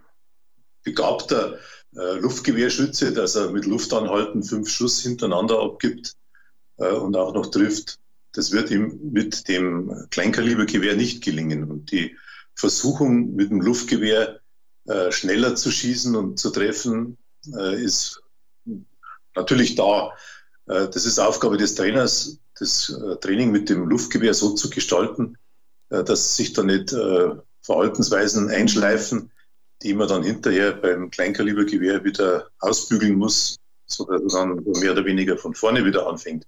begabter 0.82 1.58
äh, 1.94 2.18
Luftgewehrschütze, 2.18 3.12
dass 3.12 3.34
er 3.34 3.50
mit 3.50 3.66
Luftanhalten 3.66 4.42
fünf 4.42 4.68
Schuss 4.68 5.02
hintereinander 5.02 5.60
abgibt 5.60 6.16
äh, 6.76 6.92
und 6.92 7.16
auch 7.16 7.34
noch 7.34 7.50
trifft. 7.50 7.98
Das 8.32 8.52
wird 8.52 8.70
ihm 8.70 8.98
mit 9.12 9.48
dem 9.48 10.06
Kleinkalibergewehr 10.10 10.96
nicht 10.96 11.24
gelingen. 11.24 11.70
Und 11.70 11.90
die 11.90 12.16
Versuchung 12.54 13.34
mit 13.34 13.50
dem 13.50 13.60
Luftgewehr 13.60 14.40
äh, 14.88 15.12
schneller 15.12 15.54
zu 15.54 15.70
schießen 15.70 16.16
und 16.16 16.38
zu 16.38 16.50
treffen, 16.50 17.18
äh, 17.54 17.82
ist 17.82 18.22
natürlich 19.34 19.74
da. 19.74 20.12
Äh, 20.66 20.88
das 20.88 21.06
ist 21.06 21.18
Aufgabe 21.18 21.56
des 21.56 21.74
Trainers, 21.74 22.38
das 22.58 22.90
äh, 22.90 23.16
Training 23.16 23.50
mit 23.50 23.68
dem 23.68 23.88
Luftgewehr 23.88 24.34
so 24.34 24.54
zu 24.54 24.70
gestalten, 24.70 25.36
äh, 25.90 26.04
dass 26.04 26.36
sich 26.36 26.52
da 26.52 26.62
nicht 26.62 26.94
Verhaltensweisen 27.60 28.48
einschleifen, 28.48 29.30
die 29.82 29.92
man 29.92 30.08
dann 30.08 30.22
hinterher 30.22 30.72
beim 30.72 31.10
Kleinkalibergewehr 31.10 32.02
wieder 32.04 32.48
ausbügeln 32.60 33.16
muss, 33.16 33.58
sodass 33.84 34.32
man 34.32 34.64
dann 34.64 34.80
mehr 34.80 34.92
oder 34.92 35.04
weniger 35.04 35.36
von 35.36 35.54
vorne 35.54 35.84
wieder 35.84 36.06
anfängt. 36.06 36.46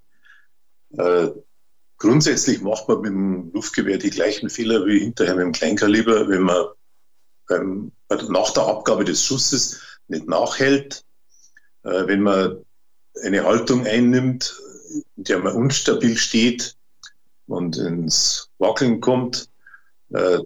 Grundsätzlich 1.99 2.63
macht 2.63 2.89
man 2.89 3.01
mit 3.03 3.11
dem 3.11 3.51
Luftgewehr 3.53 3.99
die 3.99 4.09
gleichen 4.09 4.49
Fehler 4.49 4.87
wie 4.87 5.01
hinterher 5.01 5.37
mit 5.37 5.45
dem 5.45 5.53
Kleinkaliber, 5.53 6.27
wenn 6.29 6.43
man 6.43 6.69
beim, 7.51 7.93
nach 8.29 8.53
der 8.53 8.67
Abgabe 8.67 9.05
des 9.05 9.23
Schusses 9.23 9.81
nicht 10.09 10.27
nachhält, 10.27 11.05
äh, 11.83 12.07
wenn 12.07 12.23
man 12.23 12.65
eine 13.23 13.45
Haltung 13.45 13.87
einnimmt, 13.87 14.59
in 15.17 15.25
der 15.25 15.41
man 15.41 15.55
unstabil 15.55 16.17
steht 16.17 16.77
und 17.47 17.77
ins 17.77 18.49
Wackeln 18.59 19.01
kommt. 19.01 19.49
Äh, 20.11 20.39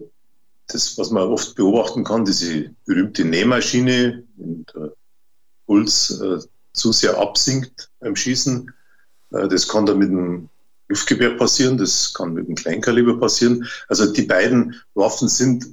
das, 0.67 0.97
was 0.97 1.11
man 1.11 1.27
oft 1.29 1.55
beobachten 1.55 2.03
kann, 2.03 2.25
diese 2.25 2.71
berühmte 2.85 3.23
Nähmaschine, 3.23 4.23
wenn 4.35 4.65
der 4.73 4.93
Puls 5.67 6.19
äh, 6.19 6.39
zu 6.73 6.91
sehr 6.91 7.17
absinkt 7.17 7.91
beim 7.99 8.15
Schießen. 8.15 8.73
Äh, 9.31 9.47
das 9.47 9.67
kann 9.67 9.85
dann 9.85 9.99
mit 9.99 10.09
dem 10.09 10.49
Luftgewehr 10.87 11.37
passieren, 11.37 11.77
das 11.77 12.13
kann 12.13 12.33
mit 12.33 12.47
dem 12.47 12.55
Kleinkaliber 12.55 13.19
passieren. 13.19 13.67
Also 13.87 14.11
die 14.11 14.23
beiden 14.23 14.75
Waffen 14.95 15.29
sind 15.29 15.65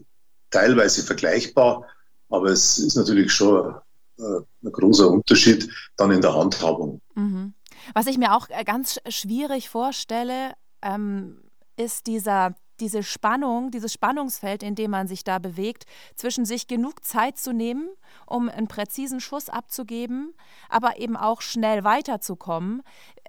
teilweise 0.52 1.02
vergleichbar, 1.02 1.84
aber 2.28 2.46
es 2.46 2.78
ist 2.78 2.96
natürlich 2.96 3.32
schon 3.32 3.74
äh, 4.18 4.22
ein 4.22 4.72
großer 4.72 5.08
Unterschied 5.08 5.68
dann 5.96 6.12
in 6.12 6.20
der 6.20 6.34
Handhabung. 6.34 7.00
Mhm. 7.14 7.54
Was 7.94 8.06
ich 8.06 8.18
mir 8.18 8.34
auch 8.34 8.48
äh, 8.50 8.64
ganz 8.64 9.00
schwierig 9.08 9.68
vorstelle, 9.68 10.52
ähm, 10.82 11.42
ist 11.76 12.06
dieser 12.06 12.54
diese 12.82 13.02
Spannung, 13.04 13.70
dieses 13.70 13.92
Spannungsfeld, 13.92 14.62
in 14.62 14.74
dem 14.74 14.90
man 14.90 15.06
sich 15.06 15.22
da 15.22 15.38
bewegt, 15.38 15.84
zwischen 16.16 16.44
sich 16.44 16.66
genug 16.66 17.04
Zeit 17.04 17.38
zu 17.38 17.52
nehmen, 17.52 17.88
um 18.26 18.48
einen 18.48 18.66
präzisen 18.66 19.20
Schuss 19.20 19.48
abzugeben, 19.48 20.34
aber 20.68 20.98
eben 20.98 21.16
auch 21.16 21.42
schnell 21.42 21.84
weiterzukommen. 21.84 22.82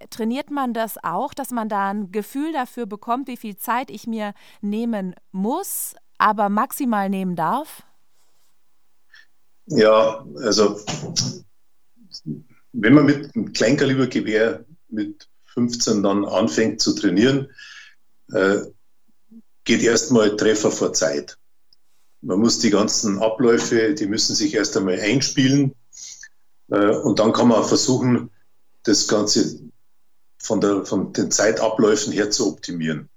Trainiert 0.09 0.49
man 0.49 0.73
das 0.73 0.97
auch, 1.03 1.35
dass 1.35 1.51
man 1.51 1.69
da 1.69 1.91
ein 1.91 2.11
Gefühl 2.11 2.51
dafür 2.51 2.87
bekommt, 2.87 3.27
wie 3.27 3.37
viel 3.37 3.55
Zeit 3.55 3.91
ich 3.91 4.07
mir 4.07 4.33
nehmen 4.61 5.13
muss, 5.31 5.95
aber 6.23 6.47
maximal 6.47 7.09
nehmen 7.09 7.35
darf? 7.35 7.83
Ja, 9.65 10.25
also 10.37 10.79
wenn 12.71 12.93
man 12.93 13.05
mit 13.05 13.35
einem 13.35 13.51
Kleinkalibergewehr 13.51 14.63
mit 14.87 15.27
15 15.53 16.01
dann 16.01 16.23
anfängt 16.23 16.79
zu 16.79 16.95
trainieren, 16.95 17.49
äh, 18.31 18.59
geht 19.65 19.83
erstmal 19.83 20.37
Treffer 20.37 20.71
vor 20.71 20.93
Zeit. 20.93 21.37
Man 22.21 22.39
muss 22.39 22.59
die 22.59 22.69
ganzen 22.69 23.19
Abläufe, 23.19 23.93
die 23.93 24.07
müssen 24.07 24.33
sich 24.33 24.53
erst 24.53 24.77
einmal 24.77 25.01
einspielen 25.01 25.75
äh, 26.69 26.95
und 26.95 27.19
dann 27.19 27.33
kann 27.33 27.49
man 27.49 27.65
versuchen, 27.65 28.29
das 28.83 29.09
Ganze 29.09 29.59
von, 30.37 30.61
der, 30.61 30.85
von 30.85 31.11
den 31.11 31.31
Zeitabläufen 31.31 32.13
her 32.13 32.31
zu 32.31 32.47
optimieren. 32.47 33.09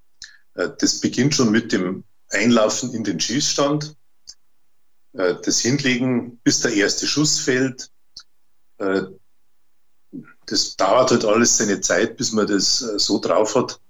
Äh, 0.54 0.70
das 0.80 1.00
beginnt 1.00 1.36
schon 1.36 1.52
mit 1.52 1.70
dem 1.70 2.02
Einlaufen 2.30 2.92
in 2.92 3.04
den 3.04 3.20
Schießstand, 3.20 3.96
äh, 5.14 5.34
das 5.44 5.60
Hinlegen, 5.60 6.38
bis 6.44 6.60
der 6.60 6.72
erste 6.74 7.06
Schuss 7.06 7.38
fällt. 7.38 7.90
Das 10.44 10.76
dauert 10.76 11.10
halt 11.10 11.24
alles 11.24 11.56
seine 11.56 11.80
Zeit, 11.80 12.18
bis 12.18 12.32
man 12.32 12.46
das 12.46 12.78
so 12.78 13.18
drauf 13.18 13.54
hat, 13.54 13.80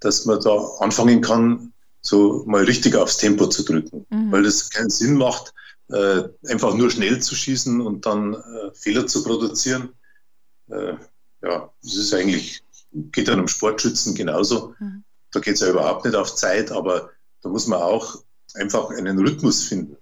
dass 0.00 0.24
man 0.24 0.40
da 0.40 0.56
anfangen 0.78 1.20
kann, 1.20 1.74
so 2.00 2.44
mal 2.46 2.64
richtig 2.64 2.96
aufs 2.96 3.18
Tempo 3.18 3.46
zu 3.46 3.64
drücken, 3.64 4.06
mhm. 4.10 4.32
weil 4.32 4.42
das 4.42 4.70
keinen 4.70 4.90
Sinn 4.90 5.14
macht, 5.16 5.52
äh, 5.88 6.22
einfach 6.48 6.74
nur 6.74 6.90
schnell 6.90 7.20
zu 7.20 7.34
schießen 7.34 7.80
und 7.80 8.06
dann 8.06 8.34
äh, 8.34 8.72
Fehler 8.72 9.06
zu 9.06 9.22
produzieren. 9.22 9.90
Äh, 10.68 10.94
ja, 11.42 11.70
das 11.82 11.94
ist 11.94 12.14
eigentlich, 12.14 12.62
geht 12.92 13.28
dann 13.28 13.40
um 13.40 13.48
Sportschützen 13.48 14.14
genauso. 14.14 14.74
Mhm. 14.78 15.04
Da 15.32 15.40
geht 15.40 15.54
es 15.54 15.60
ja 15.60 15.70
überhaupt 15.70 16.04
nicht 16.04 16.16
auf 16.16 16.34
Zeit, 16.34 16.72
aber 16.72 17.10
da 17.42 17.48
muss 17.48 17.66
man 17.66 17.80
auch 17.80 18.22
einfach 18.54 18.90
einen 18.90 19.18
Rhythmus 19.18 19.62
finden. 19.64 19.96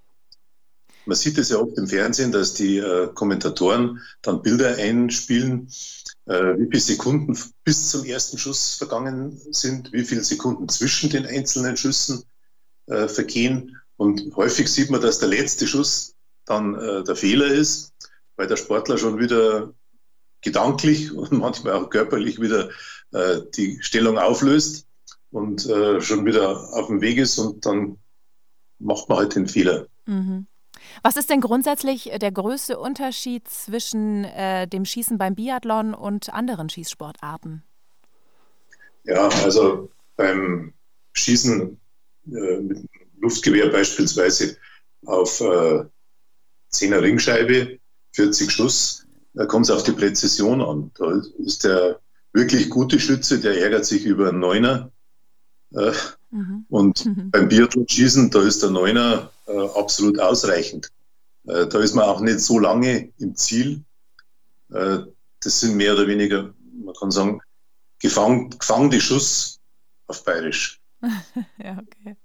Man 1.07 1.17
sieht 1.17 1.39
es 1.39 1.49
ja 1.49 1.59
oft 1.59 1.79
im 1.79 1.89
Fernsehen, 1.89 2.33
dass 2.33 2.53
die 2.53 2.79
äh, 2.79 3.09
Kommentatoren 3.15 4.03
dann 4.21 4.43
Bilder 4.43 4.77
einspielen, 4.77 5.71
äh, 6.27 6.59
wie 6.59 6.67
viele 6.67 6.81
Sekunden 6.81 7.39
bis 7.65 7.89
zum 7.89 8.05
ersten 8.05 8.37
Schuss 8.37 8.75
vergangen 8.75 9.41
sind, 9.51 9.91
wie 9.93 10.05
viele 10.05 10.23
Sekunden 10.23 10.69
zwischen 10.69 11.09
den 11.09 11.25
einzelnen 11.25 11.79
Schüssen 11.79 12.25
äh, 12.87 13.09
vergehen. 13.09 13.79
Und 13.97 14.37
häufig 14.37 14.69
sieht 14.69 14.91
man, 14.91 15.01
dass 15.01 15.19
der 15.19 15.29
letzte 15.29 15.67
Schuss 15.67 16.15
dann 16.45 16.75
äh, 16.75 17.03
der 17.05 17.17
Fehler 17.17 17.47
ist, 17.47 17.95
weil 18.37 18.47
der 18.47 18.57
Sportler 18.57 18.99
schon 18.99 19.19
wieder 19.19 19.73
gedanklich 20.43 21.13
und 21.13 21.33
manchmal 21.39 21.73
auch 21.73 21.89
körperlich 21.89 22.39
wieder 22.39 22.69
äh, 23.13 23.41
die 23.57 23.79
Stellung 23.81 24.19
auflöst 24.19 24.88
und 25.31 25.67
äh, 25.67 26.01
schon 26.01 26.25
wieder 26.25 26.73
auf 26.75 26.87
dem 26.89 27.01
Weg 27.01 27.19
ist 27.19 27.39
und 27.39 27.65
dann 27.67 27.99
macht 28.79 29.09
man 29.09 29.19
halt 29.19 29.35
den 29.35 29.47
Fehler. 29.47 29.87
Mhm. 30.07 30.47
Was 31.03 31.17
ist 31.17 31.31
denn 31.31 31.41
grundsätzlich 31.41 32.13
äh, 32.13 32.19
der 32.19 32.33
größte 32.33 32.79
Unterschied 32.79 33.49
zwischen 33.49 34.25
äh, 34.25 34.67
dem 34.67 34.85
Schießen 34.85 35.19
beim 35.19 35.35
Biathlon 35.35 35.95
und 35.95 36.33
anderen 36.33 36.69
Schießsportarten? 36.69 37.63
Ja, 39.05 39.29
also 39.45 39.91
beim 40.17 40.73
Schießen 41.13 41.79
äh, 42.27 42.61
mit 42.61 42.89
Luftgewehr 43.21 43.71
beispielsweise 43.71 44.57
auf 45.07 45.41
äh, 45.41 45.85
10er 46.73 47.03
Ringscheibe, 47.03 47.79
40 48.13 48.51
Schuss, 48.51 49.07
da 49.35 49.47
kommt 49.47 49.67
es 49.67 49.71
auf 49.71 49.85
die 49.85 49.93
Präzision 49.93 50.61
an. 50.61 50.91
Da 50.99 51.23
ist 51.39 51.65
der 51.65 52.01
wirklich 52.33 52.71
gute 52.71 52.99
Schütze, 52.99 53.41
der 53.41 53.61
ärgert 53.61 53.85
sich 53.85 54.05
über 54.05 54.29
einen 54.31 54.41
Neuner. 54.41 54.91
Äh, 55.73 55.93
mhm. 56.31 56.65
Und 56.69 57.05
mhm. 57.05 57.31
beim 57.31 57.49
Biathlon-Schießen, 57.49 58.31
da 58.31 58.43
ist 58.43 58.63
der 58.63 58.71
Neuner 58.71 59.31
äh, 59.47 59.69
absolut 59.75 60.19
ausreichend. 60.19 60.91
Äh, 61.47 61.67
da 61.67 61.79
ist 61.81 61.95
man 61.95 62.05
auch 62.05 62.21
nicht 62.21 62.41
so 62.41 62.59
lange 62.59 63.13
im 63.19 63.35
Ziel. 63.35 63.83
Äh, 64.73 64.99
das 65.41 65.61
sind 65.61 65.77
mehr 65.77 65.95
oder 65.95 66.07
weniger, 66.07 66.55
man 66.85 66.95
kann 66.95 67.11
sagen, 67.11 67.41
gefang, 67.99 68.51
gefangene 68.51 69.01
Schuss 69.01 69.61
auf 70.07 70.25
Bayerisch. 70.25 70.81
ja, 71.59 71.79
okay. 71.79 72.17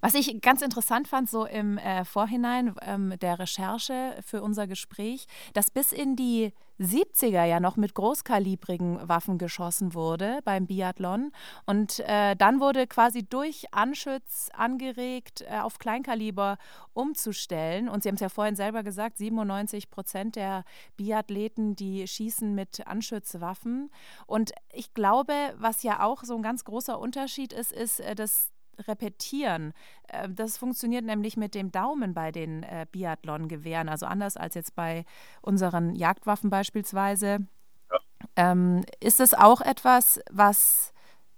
Was 0.00 0.14
ich 0.14 0.40
ganz 0.40 0.62
interessant 0.62 1.08
fand, 1.08 1.28
so 1.28 1.44
im 1.46 1.78
äh, 1.78 2.04
Vorhinein 2.04 2.74
ähm, 2.82 3.14
der 3.20 3.38
Recherche 3.38 4.16
für 4.24 4.42
unser 4.42 4.66
Gespräch, 4.66 5.26
dass 5.52 5.70
bis 5.70 5.92
in 5.92 6.16
die 6.16 6.52
70er 6.80 7.44
ja 7.44 7.60
noch 7.60 7.76
mit 7.76 7.94
großkalibrigen 7.94 9.08
Waffen 9.08 9.38
geschossen 9.38 9.94
wurde 9.94 10.40
beim 10.44 10.66
Biathlon. 10.66 11.30
Und 11.66 12.00
äh, 12.00 12.34
dann 12.34 12.58
wurde 12.60 12.86
quasi 12.86 13.22
durch 13.22 13.72
Anschütz 13.72 14.50
angeregt, 14.52 15.42
äh, 15.42 15.60
auf 15.60 15.78
Kleinkaliber 15.78 16.58
umzustellen. 16.92 17.88
Und 17.88 18.02
Sie 18.02 18.08
haben 18.08 18.16
es 18.16 18.20
ja 18.20 18.28
vorhin 18.28 18.56
selber 18.56 18.82
gesagt, 18.82 19.18
97 19.18 19.90
Prozent 19.90 20.36
der 20.36 20.64
Biathleten, 20.96 21.76
die 21.76 22.08
schießen 22.08 22.54
mit 22.54 22.86
Anschützwaffen. 22.86 23.90
Und 24.26 24.52
ich 24.72 24.94
glaube, 24.94 25.32
was 25.56 25.84
ja 25.84 26.02
auch 26.02 26.24
so 26.24 26.34
ein 26.34 26.42
ganz 26.42 26.64
großer 26.64 26.98
Unterschied 26.98 27.52
ist, 27.52 27.70
ist, 27.70 28.00
äh, 28.00 28.16
dass 28.16 28.53
repetieren. 28.86 29.72
Äh, 30.08 30.28
das 30.28 30.58
funktioniert 30.58 31.04
nämlich 31.04 31.36
mit 31.36 31.54
dem 31.54 31.72
Daumen 31.72 32.14
bei 32.14 32.32
den 32.32 32.62
äh, 32.62 32.86
Biathlon-Gewehren, 32.90 33.88
also 33.88 34.06
anders 34.06 34.36
als 34.36 34.54
jetzt 34.54 34.74
bei 34.74 35.04
unseren 35.42 35.94
Jagdwaffen 35.94 36.50
beispielsweise. 36.50 37.46
Ja. 37.90 37.98
Ähm, 38.36 38.84
ist 39.00 39.20
es 39.20 39.34
auch 39.34 39.60
etwas, 39.60 40.20
was 40.30 40.94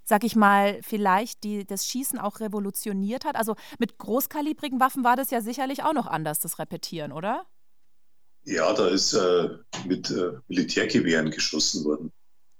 sag 0.07 0.23
ich 0.23 0.37
mal, 0.37 0.79
vielleicht 0.83 1.43
die, 1.43 1.65
das 1.65 1.85
Schießen 1.85 2.17
auch 2.17 2.39
revolutioniert 2.39 3.25
hat? 3.25 3.35
Also 3.35 3.55
mit 3.77 3.97
großkalibrigen 3.97 4.79
Waffen 4.79 5.03
war 5.03 5.17
das 5.17 5.31
ja 5.31 5.41
sicherlich 5.41 5.83
auch 5.83 5.91
noch 5.91 6.07
anders, 6.07 6.39
das 6.39 6.59
Repetieren, 6.59 7.11
oder? 7.11 7.45
Ja, 8.43 8.71
da 8.71 8.87
ist 8.87 9.11
äh, 9.11 9.49
mit 9.85 10.09
äh, 10.09 10.31
Militärgewehren 10.47 11.29
geschossen 11.31 11.83
worden. 11.83 12.13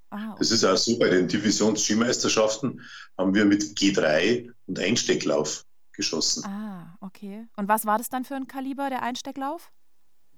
Ah, 0.10 0.32
okay. 0.32 0.36
Das 0.40 0.52
ist 0.52 0.64
auch 0.64 0.78
so, 0.78 0.98
bei 0.98 1.10
den 1.10 1.28
Divisionsskimeisterschaften 1.28 2.82
haben 3.18 3.34
wir 3.34 3.46
mit 3.46 3.64
G3 3.64 4.50
und 4.68 4.80
Einstecklauf 4.80 5.66
geschossen. 5.92 6.46
Ah, 6.46 6.98
okay. 7.02 7.48
Und 7.58 7.68
was 7.68 7.86
war 7.86 7.98
das 7.98 8.10
dann 8.10 8.24
für 8.24 8.36
ein 8.36 8.48
Kaliber, 8.48 8.90
der 8.90 9.04
Einstecklauf? 9.04 9.72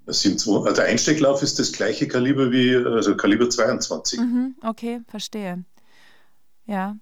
Das 0.06 0.22
sind 0.22 0.40
zwei, 0.40 0.66
also 0.66 0.74
der 0.74 0.86
Einstecklauf 0.86 1.44
ist 1.44 1.60
das 1.60 1.72
gleiche 1.72 2.08
Kaliber 2.08 2.52
wie 2.52 2.76
also 2.76 3.16
Kaliber 3.16 3.50
22. 3.50 4.20
Mhm, 4.20 4.56
okay, 4.64 5.02
verstehe. 5.08 5.66
Ja, 6.66 6.98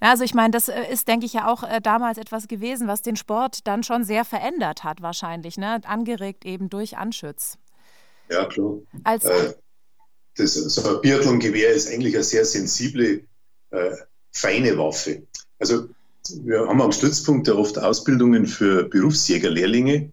also 0.00 0.24
ich 0.24 0.34
meine, 0.34 0.50
das 0.50 0.68
äh, 0.68 0.82
ist, 0.90 1.06
denke 1.06 1.26
ich, 1.26 1.32
ja 1.32 1.48
auch 1.48 1.62
äh, 1.62 1.80
damals 1.80 2.18
etwas 2.18 2.48
gewesen, 2.48 2.88
was 2.88 3.02
den 3.02 3.14
Sport 3.14 3.66
dann 3.68 3.84
schon 3.84 4.02
sehr 4.02 4.24
verändert 4.24 4.82
hat, 4.82 5.00
wahrscheinlich, 5.00 5.56
ne? 5.56 5.80
Angeregt 5.84 6.44
eben 6.44 6.68
durch 6.68 6.98
Anschütz. 6.98 7.56
Ja, 8.28 8.46
klar. 8.46 8.78
Als, 9.04 9.24
äh, 9.24 9.54
das, 10.36 10.54
so 10.54 10.82
ein 10.88 11.00
Biathlon-Gewehr 11.00 11.72
ist 11.72 11.88
eigentlich 11.88 12.14
eine 12.14 12.24
sehr 12.24 12.44
sensible, 12.44 13.24
äh, 13.70 13.90
feine 14.32 14.76
Waffe. 14.78 15.22
Also 15.58 15.88
wir 16.42 16.66
haben 16.66 16.80
am 16.80 16.92
Stützpunkt 16.92 17.48
ja 17.48 17.54
oft 17.54 17.78
Ausbildungen 17.78 18.46
für 18.46 18.84
Berufsjägerlehrlinge 18.84 20.12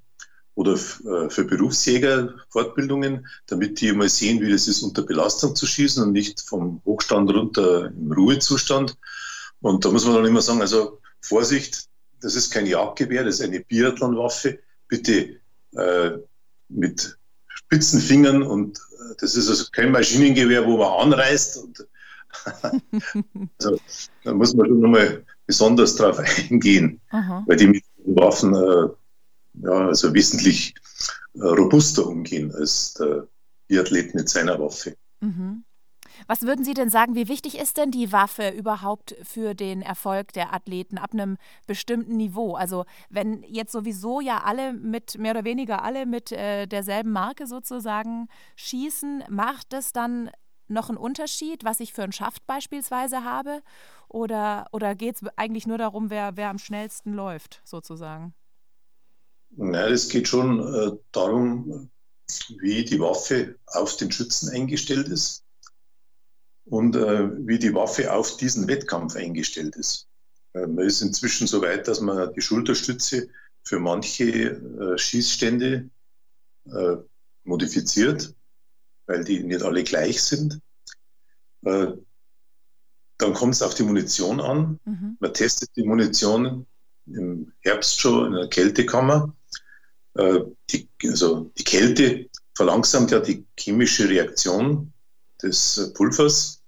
oder 0.56 0.74
äh, 0.74 1.30
für 1.30 1.46
Berufsjäger 1.46 2.36
Fortbildungen, 2.50 3.28
damit 3.48 3.80
die 3.80 3.92
mal 3.94 4.10
sehen, 4.10 4.42
wie 4.42 4.52
das 4.52 4.68
ist, 4.68 4.82
unter 4.82 5.04
Belastung 5.04 5.56
zu 5.56 5.66
schießen 5.66 6.04
und 6.04 6.12
nicht 6.12 6.42
vom 6.42 6.82
Hochstand 6.86 7.30
runter 7.32 7.88
im 7.88 8.12
Ruhezustand. 8.12 8.98
Und 9.62 9.86
da 9.86 9.92
muss 9.92 10.06
man 10.06 10.16
dann 10.16 10.26
immer 10.26 10.42
sagen, 10.42 10.62
also 10.62 11.00
Vorsicht, 11.22 11.88
das 12.22 12.36
ist 12.36 12.52
kein 12.52 12.66
Jagdgewehr, 12.66 13.24
das 13.24 13.36
ist 13.36 13.42
eine 13.42 13.62
Biathlonwaffe. 13.62 14.60
Bitte 14.88 15.38
äh, 15.76 16.12
mit 16.68 17.18
spitzen 17.48 18.00
Fingern 18.02 18.42
und 18.42 18.80
das 19.20 19.36
ist 19.36 19.50
also 19.50 19.66
kein 19.72 19.92
Maschinengewehr, 19.92 20.66
wo 20.66 20.78
man 20.78 21.14
anreißt. 21.14 21.68
Also, 23.58 23.80
da 24.24 24.34
muss 24.36 24.54
man 24.54 24.68
schon 24.68 24.82
nochmal 24.82 25.26
besonders 25.48 25.96
darauf 25.96 26.20
eingehen, 26.50 27.02
Aha. 27.10 27.44
weil 27.48 27.58
die 27.58 27.68
mit 27.68 27.84
den 27.98 28.16
Waffen 28.16 28.54
äh, 28.54 28.90
ja, 29.64 29.88
also 29.88 30.14
wesentlich 30.14 30.76
äh, 31.34 31.42
robuster 31.42 32.06
umgehen 32.06 32.54
als 32.54 32.94
der 32.94 33.28
Biathlet 33.68 34.14
mit 34.14 34.30
seiner 34.30 34.60
Waffe. 34.60 34.96
Mhm. 35.22 35.64
Was 36.30 36.44
würden 36.44 36.64
Sie 36.64 36.76
denn 36.76 36.92
sagen, 36.92 37.16
wie 37.16 37.28
wichtig 37.28 37.58
ist 37.58 37.78
denn 37.78 37.90
die 37.90 38.12
Waffe 38.12 38.50
überhaupt 38.50 39.16
für 39.24 39.56
den 39.56 39.82
Erfolg 39.82 40.32
der 40.34 40.54
Athleten 40.54 41.00
ab 41.00 41.10
einem 41.12 41.38
bestimmten 41.66 42.18
Niveau? 42.18 42.54
Also 42.54 42.86
wenn 43.10 43.42
jetzt 43.42 43.72
sowieso 43.72 44.22
ja 44.22 44.44
alle 44.44 44.74
mit, 44.74 45.18
mehr 45.18 45.32
oder 45.32 45.44
weniger 45.44 45.84
alle 45.84 46.06
mit 46.06 46.32
äh, 46.32 46.68
derselben 46.68 47.12
Marke 47.12 47.48
sozusagen 47.48 48.28
schießen, 48.58 49.24
macht 49.28 49.74
es 49.74 49.92
dann 49.92 50.30
noch 50.68 50.90
einen 50.90 51.00
Unterschied, 51.00 51.64
was 51.64 51.80
ich 51.80 51.94
für 51.94 52.04
einen 52.04 52.12
Schaft 52.12 52.46
beispielsweise 52.46 53.24
habe? 53.24 53.64
Oder, 54.08 54.68
oder 54.72 54.94
geht 54.94 55.16
es 55.16 55.24
eigentlich 55.36 55.66
nur 55.66 55.80
darum, 55.80 56.12
wer, 56.12 56.38
wer 56.38 56.52
am 56.52 56.60
schnellsten 56.60 57.12
läuft, 57.12 57.60
sozusagen? 57.66 58.36
Nein, 59.50 59.94
es 59.94 60.10
geht 60.10 60.28
schon 60.28 60.60
äh, 60.60 60.92
darum, 61.12 61.90
wie 62.60 62.86
die 62.86 63.00
Waffe 63.00 63.56
auf 63.66 63.98
den 63.98 64.12
Schützen 64.12 64.50
eingestellt 64.50 65.08
ist 65.08 65.44
und 66.70 66.96
äh, 66.96 67.30
wie 67.48 67.60
die 67.60 67.74
Waffe 67.74 68.14
auf 68.14 68.38
diesen 68.38 68.68
Wettkampf 68.68 69.16
eingestellt 69.16 69.76
ist. 69.76 70.08
Äh, 70.54 70.68
man 70.68 70.86
ist 70.86 71.02
inzwischen 71.02 71.48
so 71.48 71.62
weit, 71.62 71.88
dass 71.88 72.02
man 72.02 72.34
die 72.34 72.42
Schulterstütze 72.42 73.30
für 73.64 73.80
manche 73.80 74.24
äh, 74.24 74.98
Schießstände 74.98 75.90
äh, 76.66 76.96
modifiziert, 77.44 78.34
weil 79.08 79.24
die 79.24 79.44
nicht 79.44 79.64
alle 79.64 79.84
gleich 79.84 80.22
sind. 80.22 80.60
Äh, 81.64 81.88
dann 83.18 83.34
kommt 83.34 83.56
es 83.56 83.62
auf 83.62 83.74
die 83.74 83.84
Munition 83.84 84.40
an. 84.40 84.80
Mhm. 84.86 85.18
Man 85.20 85.34
testet 85.34 85.76
die 85.76 85.84
Munition 85.84 86.66
im 87.06 87.52
Herbst 87.62 88.00
schon 88.00 88.28
in 88.28 88.36
einer 88.36 88.48
Kältekammer. 88.48 89.36
Äh, 90.14 90.42
die, 90.70 90.88
also 91.04 91.52
die 91.58 91.64
Kälte 91.64 92.30
verlangsamt 92.56 93.12
ja 93.12 93.20
die 93.20 93.46
chemische 93.58 94.08
Reaktion 94.08 94.94
des 95.42 95.92
Pulvers. 95.96 96.59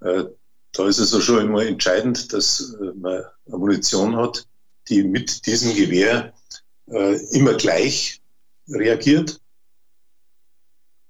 Äh, 0.00 0.24
da 0.72 0.88
ist 0.88 0.98
es 0.98 1.12
also 1.12 1.20
schon 1.20 1.46
immer 1.46 1.64
entscheidend, 1.64 2.32
dass 2.32 2.76
äh, 2.80 2.92
man 2.94 3.24
eine 3.46 3.58
Munition 3.58 4.16
hat, 4.16 4.46
die 4.88 5.02
mit 5.02 5.46
diesem 5.46 5.74
Gewehr 5.74 6.32
immer 7.30 7.54
gleich 7.54 8.20
reagiert, 8.68 9.40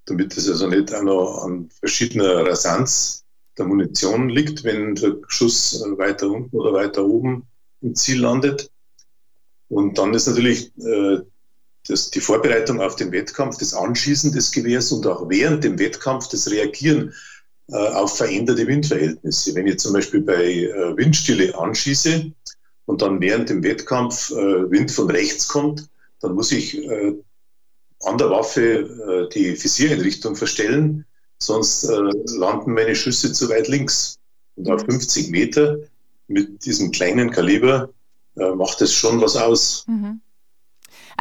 damit 0.05 0.37
es 0.37 0.46
also 0.46 0.66
nicht 0.66 0.92
auch 0.92 1.03
noch 1.03 1.44
an 1.44 1.70
verschiedener 1.79 2.46
Rasanz 2.46 3.24
der 3.57 3.66
Munition 3.66 4.29
liegt, 4.29 4.64
wenn 4.64 4.94
der 4.94 5.16
Schuss 5.29 5.83
weiter 5.96 6.29
unten 6.29 6.57
oder 6.57 6.72
weiter 6.72 7.05
oben 7.05 7.46
im 7.83 7.94
Ziel 7.94 8.20
landet. 8.20 8.70
Und 9.68 9.98
dann 9.98 10.14
ist 10.14 10.26
natürlich 10.26 10.72
äh, 10.79 11.20
das, 11.87 12.11
die 12.11 12.20
Vorbereitung 12.20 12.81
auf 12.81 12.96
den 12.96 13.12
Wettkampf, 13.12 13.59
das 13.59 13.74
Anschießen 13.74 14.33
des 14.33 14.50
Gewehrs 14.50 14.90
und 14.92 15.07
auch 15.07 15.29
während 15.29 15.64
dem 15.64 15.79
Wettkampf 15.79 16.29
das 16.29 16.50
Reagieren 16.50 17.09
äh, 17.09 17.12
auf 17.76 18.16
veränderte 18.16 18.66
Windverhältnisse. 18.66 19.54
Wenn 19.54 19.66
ich 19.66 19.78
zum 19.78 19.92
Beispiel 19.92 20.20
bei 20.20 20.44
äh, 20.44 20.96
Windstille 20.96 21.56
anschieße 21.56 22.33
und 22.87 23.02
dann 23.02 23.20
während 23.20 23.48
dem 23.48 23.62
Wettkampf 23.62 24.30
äh, 24.30 24.70
Wind 24.70 24.90
von 24.90 25.11
rechts 25.11 25.48
kommt, 25.48 25.88
dann 26.20 26.35
muss 26.35 26.52
ich 26.52 26.78
äh, 26.78 27.14
an 28.00 28.18
der 28.18 28.30
Waffe 28.30 28.62
äh, 28.62 29.28
die 29.35 29.52
Visiereinrichtung 29.62 30.37
verstellen, 30.37 31.04
sonst 31.38 31.85
äh, 31.85 31.96
landen 32.37 32.74
meine 32.74 32.94
Schüsse 32.94 33.33
zu 33.33 33.48
weit 33.48 33.68
links. 33.68 34.18
Und 34.56 34.70
auf 34.70 34.85
50 34.85 35.30
Meter 35.30 35.78
mit 36.28 36.64
diesem 36.64 36.90
kleinen 36.90 37.30
Kaliber 37.30 37.90
macht 38.35 38.80
es 38.83 38.92
schon 38.92 39.20
was 39.20 39.37
aus. 39.37 39.85
Mhm. 39.88 40.20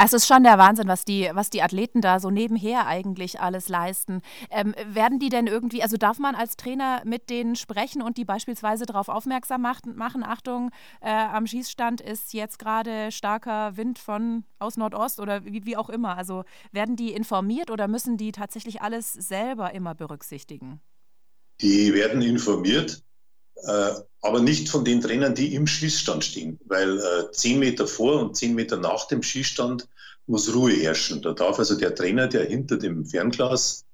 Es 0.02 0.14
ist 0.14 0.26
schon 0.26 0.44
der 0.44 0.56
Wahnsinn, 0.56 0.88
was 0.88 1.04
die, 1.04 1.28
was 1.34 1.50
die 1.50 1.60
Athleten 1.60 2.00
da 2.00 2.20
so 2.20 2.30
nebenher 2.30 2.86
eigentlich 2.86 3.38
alles 3.38 3.68
leisten. 3.68 4.22
Ähm, 4.50 4.74
werden 4.86 5.18
die 5.18 5.28
denn 5.28 5.46
irgendwie, 5.46 5.82
also 5.82 5.98
darf 5.98 6.18
man 6.18 6.34
als 6.34 6.56
Trainer 6.56 7.02
mit 7.04 7.28
denen 7.28 7.54
sprechen 7.54 8.00
und 8.00 8.16
die 8.16 8.24
beispielsweise 8.24 8.86
darauf 8.86 9.10
aufmerksam 9.10 9.60
machen, 9.60 9.96
machen 9.96 10.24
Achtung, 10.24 10.70
äh, 11.02 11.10
am 11.10 11.46
Schießstand 11.46 12.00
ist 12.00 12.32
jetzt 12.32 12.58
gerade 12.58 13.12
starker 13.12 13.76
Wind 13.76 13.98
von 13.98 14.44
aus 14.58 14.78
Nordost 14.78 15.20
oder 15.20 15.44
wie, 15.44 15.66
wie 15.66 15.76
auch 15.76 15.90
immer. 15.90 16.16
Also 16.16 16.44
werden 16.72 16.96
die 16.96 17.12
informiert 17.12 17.70
oder 17.70 17.86
müssen 17.86 18.16
die 18.16 18.32
tatsächlich 18.32 18.80
alles 18.80 19.12
selber 19.12 19.74
immer 19.74 19.94
berücksichtigen? 19.94 20.80
Die 21.60 21.92
werden 21.92 22.22
informiert, 22.22 23.02
äh, 23.64 23.92
aber 24.22 24.40
nicht 24.40 24.68
von 24.68 24.84
den 24.84 25.00
Trainern, 25.00 25.34
die 25.34 25.54
im 25.54 25.66
Schießstand 25.66 26.24
stehen, 26.24 26.58
weil 26.66 26.98
äh, 26.98 27.30
zehn 27.32 27.58
Meter 27.58 27.86
vor 27.86 28.20
und 28.20 28.36
zehn 28.36 28.54
Meter 28.54 28.76
nach 28.76 29.08
dem 29.08 29.22
Schießstand 29.22 29.88
muss 30.26 30.54
Ruhe 30.54 30.72
herrschen. 30.72 31.22
Da 31.22 31.32
darf 31.32 31.58
also 31.58 31.76
der 31.76 31.94
Trainer, 31.94 32.28
der 32.28 32.44
hinter 32.44 32.76
dem 32.76 33.04
Fernglas 33.04 33.84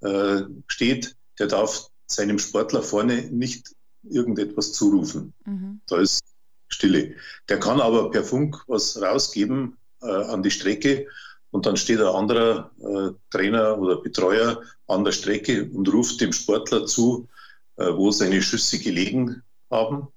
äh, 0.00 0.42
steht, 0.66 1.16
der 1.38 1.46
darf 1.46 1.88
seinem 2.06 2.38
Sportler 2.38 2.82
vorne 2.82 3.22
nicht 3.30 3.74
irgendetwas 4.08 4.72
zurufen. 4.72 5.32
Mhm. 5.44 5.80
Da 5.86 6.00
ist 6.00 6.22
Stille. 6.68 7.14
Der 7.48 7.60
kann 7.60 7.80
aber 7.80 8.10
per 8.10 8.24
Funk 8.24 8.62
was 8.66 9.00
rausgeben 9.00 9.76
äh, 10.02 10.06
an 10.06 10.42
die 10.42 10.50
Strecke 10.50 11.06
und 11.50 11.66
dann 11.66 11.76
steht 11.76 12.00
ein 12.00 12.06
anderer 12.06 12.70
äh, 12.80 13.12
Trainer 13.30 13.78
oder 13.78 13.96
Betreuer 13.96 14.62
an 14.86 15.04
der 15.04 15.12
Strecke 15.12 15.70
und 15.72 15.92
ruft 15.92 16.20
dem 16.20 16.32
Sportler 16.32 16.86
zu, 16.86 17.28
wo 17.76 18.10
seine 18.10 18.40
Schüsse 18.40 18.78
gelegen 18.78 19.42
haben 19.70 20.08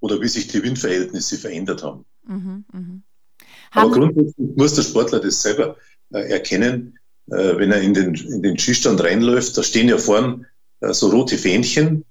oder 0.00 0.20
wie 0.20 0.28
sich 0.28 0.48
die 0.48 0.62
Windverhältnisse 0.62 1.38
verändert 1.38 1.82
haben. 1.82 2.04
Mhm, 2.26 2.64
mh. 2.72 3.00
Aber 3.72 3.90
grundsätzlich 3.90 4.56
muss 4.56 4.74
der 4.74 4.82
Sportler 4.82 5.20
das 5.20 5.42
selber 5.42 5.76
äh, 6.12 6.30
erkennen, 6.30 6.98
äh, 7.26 7.56
wenn 7.56 7.72
er 7.72 7.80
in 7.80 7.94
den, 7.94 8.14
in 8.14 8.42
den 8.42 8.58
Schießstand 8.58 9.02
reinläuft. 9.02 9.56
Da 9.56 9.62
stehen 9.62 9.88
ja 9.88 9.98
vorn 9.98 10.46
äh, 10.80 10.92
so 10.92 11.10
rote 11.10 11.36
Fähnchen, 11.36 12.04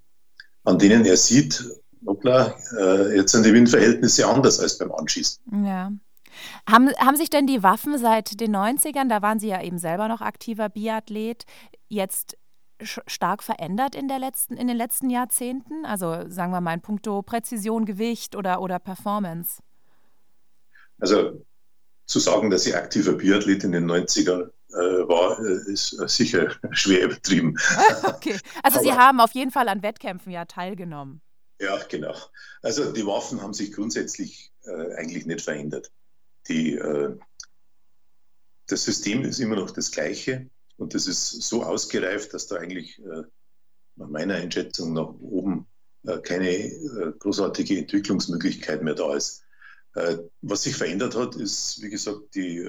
an 0.63 0.80
denen 0.80 1.06
er 1.06 1.17
sieht, 1.17 1.63
hoppla, 2.06 2.56
äh, 2.80 3.15
jetzt 3.15 3.32
sind 3.32 3.46
die 3.46 3.54
Windverhältnisse 3.54 4.28
anders 4.28 4.60
als 4.60 4.78
beim 4.78 4.91
Anschießen. 4.91 5.65
Ja. 5.65 5.91
Haben, 6.70 6.89
haben 7.00 7.15
sich 7.15 7.32
denn 7.32 7.48
die 7.48 7.63
Waffen 7.63 7.98
seit 7.98 8.39
den 8.39 8.56
90ern, 8.56 9.10
da 9.10 9.24
waren 9.24 9.39
Sie 9.39 9.48
ja 9.48 9.62
eben 9.63 9.80
selber 9.80 10.08
noch 10.08 10.22
aktiver 10.22 10.70
Biathlet, 10.70 11.46
jetzt 11.89 12.38
stark 12.82 13.44
verändert 13.44 13.96
in, 13.96 14.08
der 14.08 14.20
letzten, 14.20 14.58
in 14.58 14.68
den 14.68 14.78
letzten 14.78 15.10
Jahrzehnten? 15.10 15.86
Also 15.86 16.30
sagen 16.30 16.52
wir 16.52 16.62
mal 16.62 16.74
in 16.74 16.82
puncto 16.82 17.22
Präzision, 17.22 17.86
Gewicht 17.86 18.36
oder, 18.36 18.62
oder 18.62 18.80
Performance? 18.80 19.62
Also 21.00 21.46
zu 22.06 22.20
sagen, 22.20 22.50
dass 22.50 22.66
ich 22.66 22.76
aktiver 22.76 23.13
Biathlet 23.13 23.63
in 23.63 23.72
den 23.74 23.90
90ern 23.90 24.50
äh, 24.70 24.76
war, 24.76 25.40
äh, 25.40 25.72
ist 25.72 25.90
sicher 26.10 26.56
schwer 26.72 27.06
übertrieben. 27.06 27.56
okay, 28.04 28.40
also 28.63 28.80
Sie 28.80 28.92
haben 28.92 29.20
auf 29.20 29.32
jeden 29.32 29.52
Fall 29.52 29.70
an 29.70 29.82
Wettkämpfen 29.82 30.32
ja 30.32 30.46
teilgenommen. 30.46 31.22
Ja, 31.60 31.78
genau. 31.90 32.16
Also 32.62 32.92
die 32.92 33.06
Waffen 33.06 33.42
haben 33.42 33.54
sich 33.54 33.72
grundsätzlich 33.72 34.52
äh, 34.66 34.96
eigentlich 34.96 35.26
nicht 35.26 35.42
verändert. 35.42 35.92
Die, 36.48 36.76
äh, 36.76 37.18
das 38.68 38.84
System 38.84 39.24
ist 39.24 39.40
immer 39.40 39.56
noch 39.56 39.72
das 39.72 39.92
gleiche. 39.92 40.50
Und 40.78 40.94
das 40.94 41.08
ist 41.08 41.42
so 41.42 41.63
ausgereift, 41.63 42.34
dass 42.34 42.48
da 42.48 42.58
eigentlich 42.58 43.00
äh, 43.00 43.24
nach 43.96 44.08
meiner 44.08 44.36
Einschätzung 44.36 44.94
nach 44.94 45.10
oben 45.20 45.68
äh, 46.06 46.20
keine 46.20 46.50
äh, 46.50 47.13
großartige 47.18 47.78
Entwicklungsmöglichkeit 47.80 48.84
mehr 48.84 48.96
da 48.96 49.16
ist. 49.16 49.44
Was 50.42 50.62
sich 50.62 50.76
verändert 50.76 51.16
hat, 51.16 51.36
ist, 51.36 51.82
wie 51.82 51.90
gesagt, 51.90 52.36
die, 52.36 52.60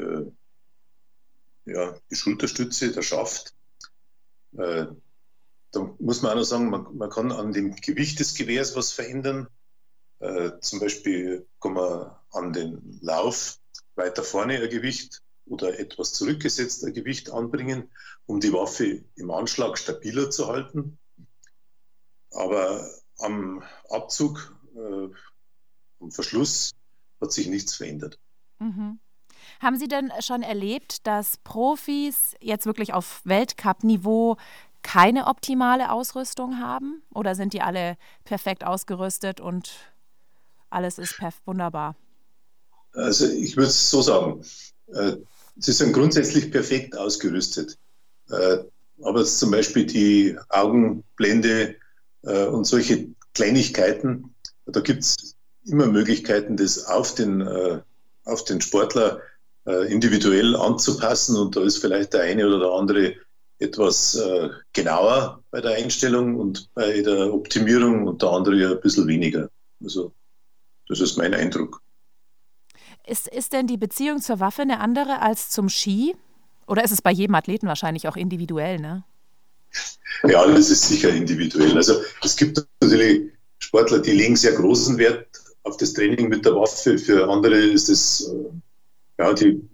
ja, 1.66 1.94
die 2.10 2.14
Schulterstütze, 2.14 2.90
der 2.90 3.02
Schaft. 3.02 3.54
Da 4.52 4.96
muss 5.98 6.22
man 6.22 6.32
auch 6.32 6.36
noch 6.36 6.44
sagen, 6.44 6.70
man, 6.70 6.96
man, 6.96 7.10
kann 7.10 7.30
an 7.30 7.52
dem 7.52 7.76
Gewicht 7.76 8.18
des 8.18 8.34
Gewehrs 8.34 8.76
was 8.76 8.92
verändern. 8.92 9.46
zum 10.62 10.80
Beispiel 10.80 11.46
kann 11.60 11.74
man 11.74 12.12
an 12.30 12.54
den 12.54 12.98
Lauf 13.02 13.58
weiter 13.94 14.22
vorne 14.22 14.62
ein 14.62 14.70
Gewicht 14.70 15.20
oder 15.48 15.78
etwas 15.78 16.12
zurückgesetzter 16.12 16.90
Gewicht 16.90 17.30
anbringen, 17.30 17.90
um 18.26 18.40
die 18.40 18.52
Waffe 18.52 19.04
im 19.16 19.30
Anschlag 19.30 19.78
stabiler 19.78 20.30
zu 20.30 20.48
halten. 20.48 20.98
Aber 22.30 22.88
am 23.18 23.62
Abzug, 23.88 24.54
äh, 24.74 25.08
am 26.00 26.10
Verschluss 26.10 26.72
hat 27.20 27.32
sich 27.32 27.48
nichts 27.48 27.74
verändert. 27.74 28.18
Mhm. 28.58 29.00
Haben 29.60 29.76
Sie 29.76 29.88
denn 29.88 30.12
schon 30.20 30.42
erlebt, 30.42 31.06
dass 31.06 31.38
Profis 31.38 32.34
jetzt 32.40 32.66
wirklich 32.66 32.92
auf 32.92 33.22
Weltcup-Niveau 33.24 34.36
keine 34.82 35.26
optimale 35.26 35.90
Ausrüstung 35.90 36.60
haben? 36.60 37.02
Oder 37.12 37.34
sind 37.34 37.54
die 37.54 37.62
alle 37.62 37.96
perfekt 38.24 38.64
ausgerüstet 38.64 39.40
und 39.40 39.70
alles 40.70 40.98
ist 40.98 41.18
wunderbar? 41.44 41.96
Also 42.92 43.26
ich 43.26 43.56
würde 43.56 43.68
es 43.68 43.90
so 43.90 44.02
sagen. 44.02 44.44
Äh, 45.58 45.62
Sie 45.62 45.72
sind 45.72 45.92
grundsätzlich 45.92 46.50
perfekt 46.50 46.96
ausgerüstet. 46.96 47.78
Äh, 48.30 48.58
aber 49.02 49.24
zum 49.24 49.50
Beispiel 49.50 49.86
die 49.86 50.36
Augenblende 50.48 51.76
äh, 52.22 52.46
und 52.46 52.64
solche 52.64 53.08
Kleinigkeiten, 53.34 54.34
da 54.66 54.80
gibt 54.80 55.02
es 55.02 55.36
immer 55.64 55.86
Möglichkeiten, 55.86 56.56
das 56.56 56.86
auf 56.86 57.14
den, 57.14 57.40
äh, 57.40 57.80
auf 58.24 58.44
den 58.44 58.60
Sportler 58.60 59.20
individuell 59.90 60.56
anzupassen. 60.56 61.36
Und 61.36 61.54
da 61.54 61.62
ist 61.62 61.76
vielleicht 61.76 62.14
der 62.14 62.22
eine 62.22 62.46
oder 62.46 62.58
der 62.58 62.70
andere 62.70 63.14
etwas 63.58 64.18
genauer 64.72 65.42
bei 65.50 65.60
der 65.60 65.72
Einstellung 65.72 66.36
und 66.36 66.70
bei 66.72 67.02
der 67.02 67.34
Optimierung 67.34 68.06
und 68.06 68.22
der 68.22 68.30
andere 68.30 68.70
ein 68.70 68.80
bisschen 68.80 69.06
weniger. 69.06 69.50
Also 69.82 70.14
das 70.88 71.00
ist 71.00 71.18
mein 71.18 71.34
Eindruck. 71.34 71.82
Ist, 73.08 73.26
ist 73.26 73.54
denn 73.54 73.66
die 73.66 73.78
Beziehung 73.78 74.20
zur 74.20 74.38
Waffe 74.38 74.62
eine 74.62 74.80
andere 74.80 75.22
als 75.22 75.48
zum 75.48 75.70
Ski? 75.70 76.14
Oder 76.66 76.84
ist 76.84 76.90
es 76.90 77.00
bei 77.00 77.10
jedem 77.10 77.34
Athleten 77.34 77.66
wahrscheinlich 77.66 78.06
auch 78.06 78.16
individuell, 78.16 78.78
ne? 78.78 79.02
Ja, 80.24 80.46
das 80.46 80.68
ist 80.68 80.88
sicher 80.88 81.08
individuell. 81.08 81.74
Also 81.76 82.02
es 82.22 82.36
gibt 82.36 82.62
natürlich 82.80 83.30
Sportler, 83.60 84.00
die 84.00 84.12
legen 84.12 84.36
sehr 84.36 84.52
großen 84.52 84.98
Wert 84.98 85.26
auf 85.62 85.78
das 85.78 85.94
Training 85.94 86.28
mit 86.28 86.44
der 86.44 86.54
Waffe. 86.54 86.98
Für 86.98 87.30
andere 87.30 87.56
ist 87.56 87.88
es, 87.88 88.28
äh, 88.28 89.22
ja, 89.22 89.32
die, 89.32 89.66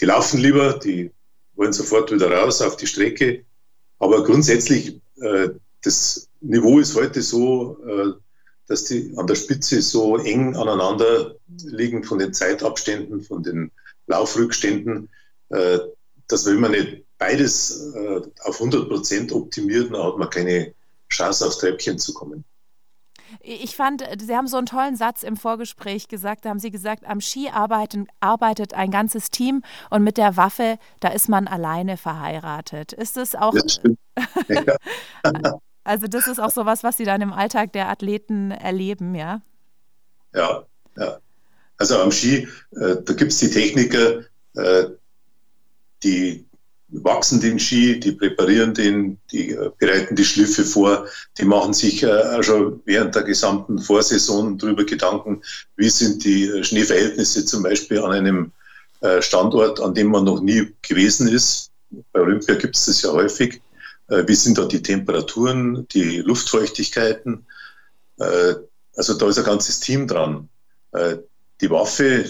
die 0.00 0.04
laufen 0.06 0.40
lieber, 0.40 0.78
die 0.78 1.10
wollen 1.56 1.74
sofort 1.74 2.10
wieder 2.10 2.30
raus 2.30 2.62
auf 2.62 2.78
die 2.78 2.86
Strecke. 2.86 3.44
Aber 3.98 4.24
grundsätzlich, 4.24 4.98
äh, 5.20 5.50
das 5.82 6.28
Niveau 6.40 6.78
ist 6.78 6.94
heute 6.94 7.20
so, 7.20 7.78
äh, 7.86 8.12
dass 8.66 8.84
die 8.84 9.12
an 9.16 9.26
der 9.26 9.34
Spitze 9.34 9.80
so 9.82 10.16
eng 10.16 10.56
aneinander 10.56 11.36
liegen 11.64 12.02
von 12.02 12.18
den 12.18 12.32
Zeitabständen, 12.32 13.22
von 13.22 13.42
den 13.42 13.70
Laufrückständen, 14.06 15.08
äh, 15.50 15.78
dass 16.28 16.46
wenn 16.46 16.60
man 16.60 16.72
nicht 16.72 17.04
beides 17.18 17.92
äh, 17.94 18.20
auf 18.44 18.60
100 18.60 18.88
Prozent 18.88 19.32
optimiert, 19.32 19.92
dann 19.92 20.02
hat 20.02 20.18
man 20.18 20.30
keine 20.30 20.74
Chance, 21.08 21.46
aufs 21.46 21.58
Treppchen 21.58 21.98
zu 21.98 22.12
kommen. 22.12 22.44
Ich 23.40 23.76
fand, 23.76 24.04
Sie 24.20 24.36
haben 24.36 24.46
so 24.46 24.56
einen 24.56 24.66
tollen 24.66 24.96
Satz 24.96 25.22
im 25.22 25.36
Vorgespräch 25.36 26.08
gesagt. 26.08 26.44
Da 26.44 26.50
haben 26.50 26.58
Sie 26.58 26.70
gesagt, 26.70 27.04
am 27.06 27.20
Ski 27.20 27.48
arbeiten, 27.48 28.06
arbeitet 28.20 28.74
ein 28.74 28.90
ganzes 28.90 29.30
Team 29.30 29.62
und 29.90 30.04
mit 30.04 30.16
der 30.16 30.36
Waffe, 30.36 30.78
da 31.00 31.08
ist 31.08 31.28
man 31.28 31.48
alleine 31.48 31.96
verheiratet. 31.96 32.92
Ist 32.92 33.16
das 33.16 33.34
auch. 33.34 33.54
Das 33.54 33.80
ja. 34.48 35.58
Also, 35.86 36.06
das 36.06 36.26
ist 36.26 36.40
auch 36.40 36.50
so 36.50 36.66
was, 36.66 36.82
Sie 36.96 37.04
dann 37.04 37.22
im 37.22 37.32
Alltag 37.32 37.72
der 37.72 37.88
Athleten 37.88 38.50
erleben, 38.50 39.14
ja? 39.14 39.42
Ja, 40.34 40.66
ja. 40.96 41.18
Also 41.78 41.98
am 41.98 42.10
Ski, 42.10 42.48
äh, 42.72 42.96
da 43.04 43.12
gibt 43.12 43.32
es 43.32 43.38
die 43.38 43.50
Techniker, 43.50 44.24
äh, 44.54 44.84
die 46.02 46.46
wachsen 46.88 47.40
den 47.40 47.58
Ski, 47.58 47.98
die 48.00 48.12
präparieren 48.12 48.72
den, 48.72 49.18
die 49.30 49.50
äh, 49.50 49.70
bereiten 49.78 50.16
die 50.16 50.24
Schliffe 50.24 50.64
vor, 50.64 51.06
die 51.38 51.44
machen 51.44 51.74
sich 51.74 52.02
äh, 52.02 52.42
schon 52.42 52.80
während 52.84 53.14
der 53.14 53.24
gesamten 53.24 53.78
Vorsaison 53.78 54.56
darüber 54.56 54.84
Gedanken, 54.84 55.42
wie 55.76 55.88
sind 55.88 56.24
die 56.24 56.44
äh, 56.46 56.64
Schneeverhältnisse 56.64 57.44
zum 57.44 57.62
Beispiel 57.62 58.00
an 58.00 58.12
einem 58.12 58.52
äh, 59.00 59.20
Standort, 59.20 59.80
an 59.80 59.94
dem 59.94 60.08
man 60.08 60.24
noch 60.24 60.40
nie 60.40 60.72
gewesen 60.82 61.28
ist. 61.28 61.70
Bei 62.12 62.20
Olympia 62.20 62.54
gibt 62.54 62.76
es 62.76 62.86
das 62.86 63.02
ja 63.02 63.12
häufig. 63.12 63.60
Äh, 64.08 64.24
wie 64.26 64.34
sind 64.34 64.58
da 64.58 64.64
die 64.64 64.82
Temperaturen, 64.82 65.86
die 65.88 66.18
Luftfeuchtigkeiten? 66.18 67.46
Äh, 68.18 68.54
also 68.96 69.14
da 69.14 69.28
ist 69.28 69.38
ein 69.38 69.44
ganzes 69.44 69.80
Team 69.80 70.06
dran. 70.06 70.48
Die 71.60 71.70
Waffe, 71.70 72.24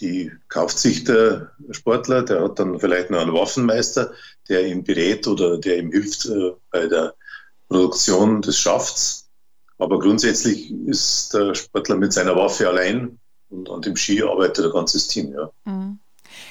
die 0.00 0.30
kauft 0.48 0.78
sich 0.78 1.04
der 1.04 1.52
Sportler, 1.70 2.22
der 2.22 2.42
hat 2.42 2.58
dann 2.58 2.78
vielleicht 2.78 3.10
noch 3.10 3.20
einen 3.20 3.32
Waffenmeister, 3.32 4.12
der 4.48 4.66
ihm 4.66 4.84
berät 4.84 5.26
oder 5.26 5.58
der 5.58 5.78
ihm 5.78 5.90
hilft 5.90 6.26
äh, 6.26 6.52
bei 6.70 6.86
der 6.86 7.14
Produktion 7.68 8.42
des 8.42 8.58
Schafts. 8.58 9.28
Aber 9.78 9.98
grundsätzlich 9.98 10.70
ist 10.86 11.34
der 11.34 11.54
Sportler 11.54 11.96
mit 11.96 12.12
seiner 12.12 12.36
Waffe 12.36 12.68
allein 12.68 13.18
und 13.48 13.70
an 13.70 13.82
dem 13.82 13.96
Ski 13.96 14.22
arbeitet 14.22 14.66
ein 14.66 14.72
ganzes 14.72 15.08
Team. 15.08 15.32
Ja. 15.32 15.50
Mhm. 15.64 15.98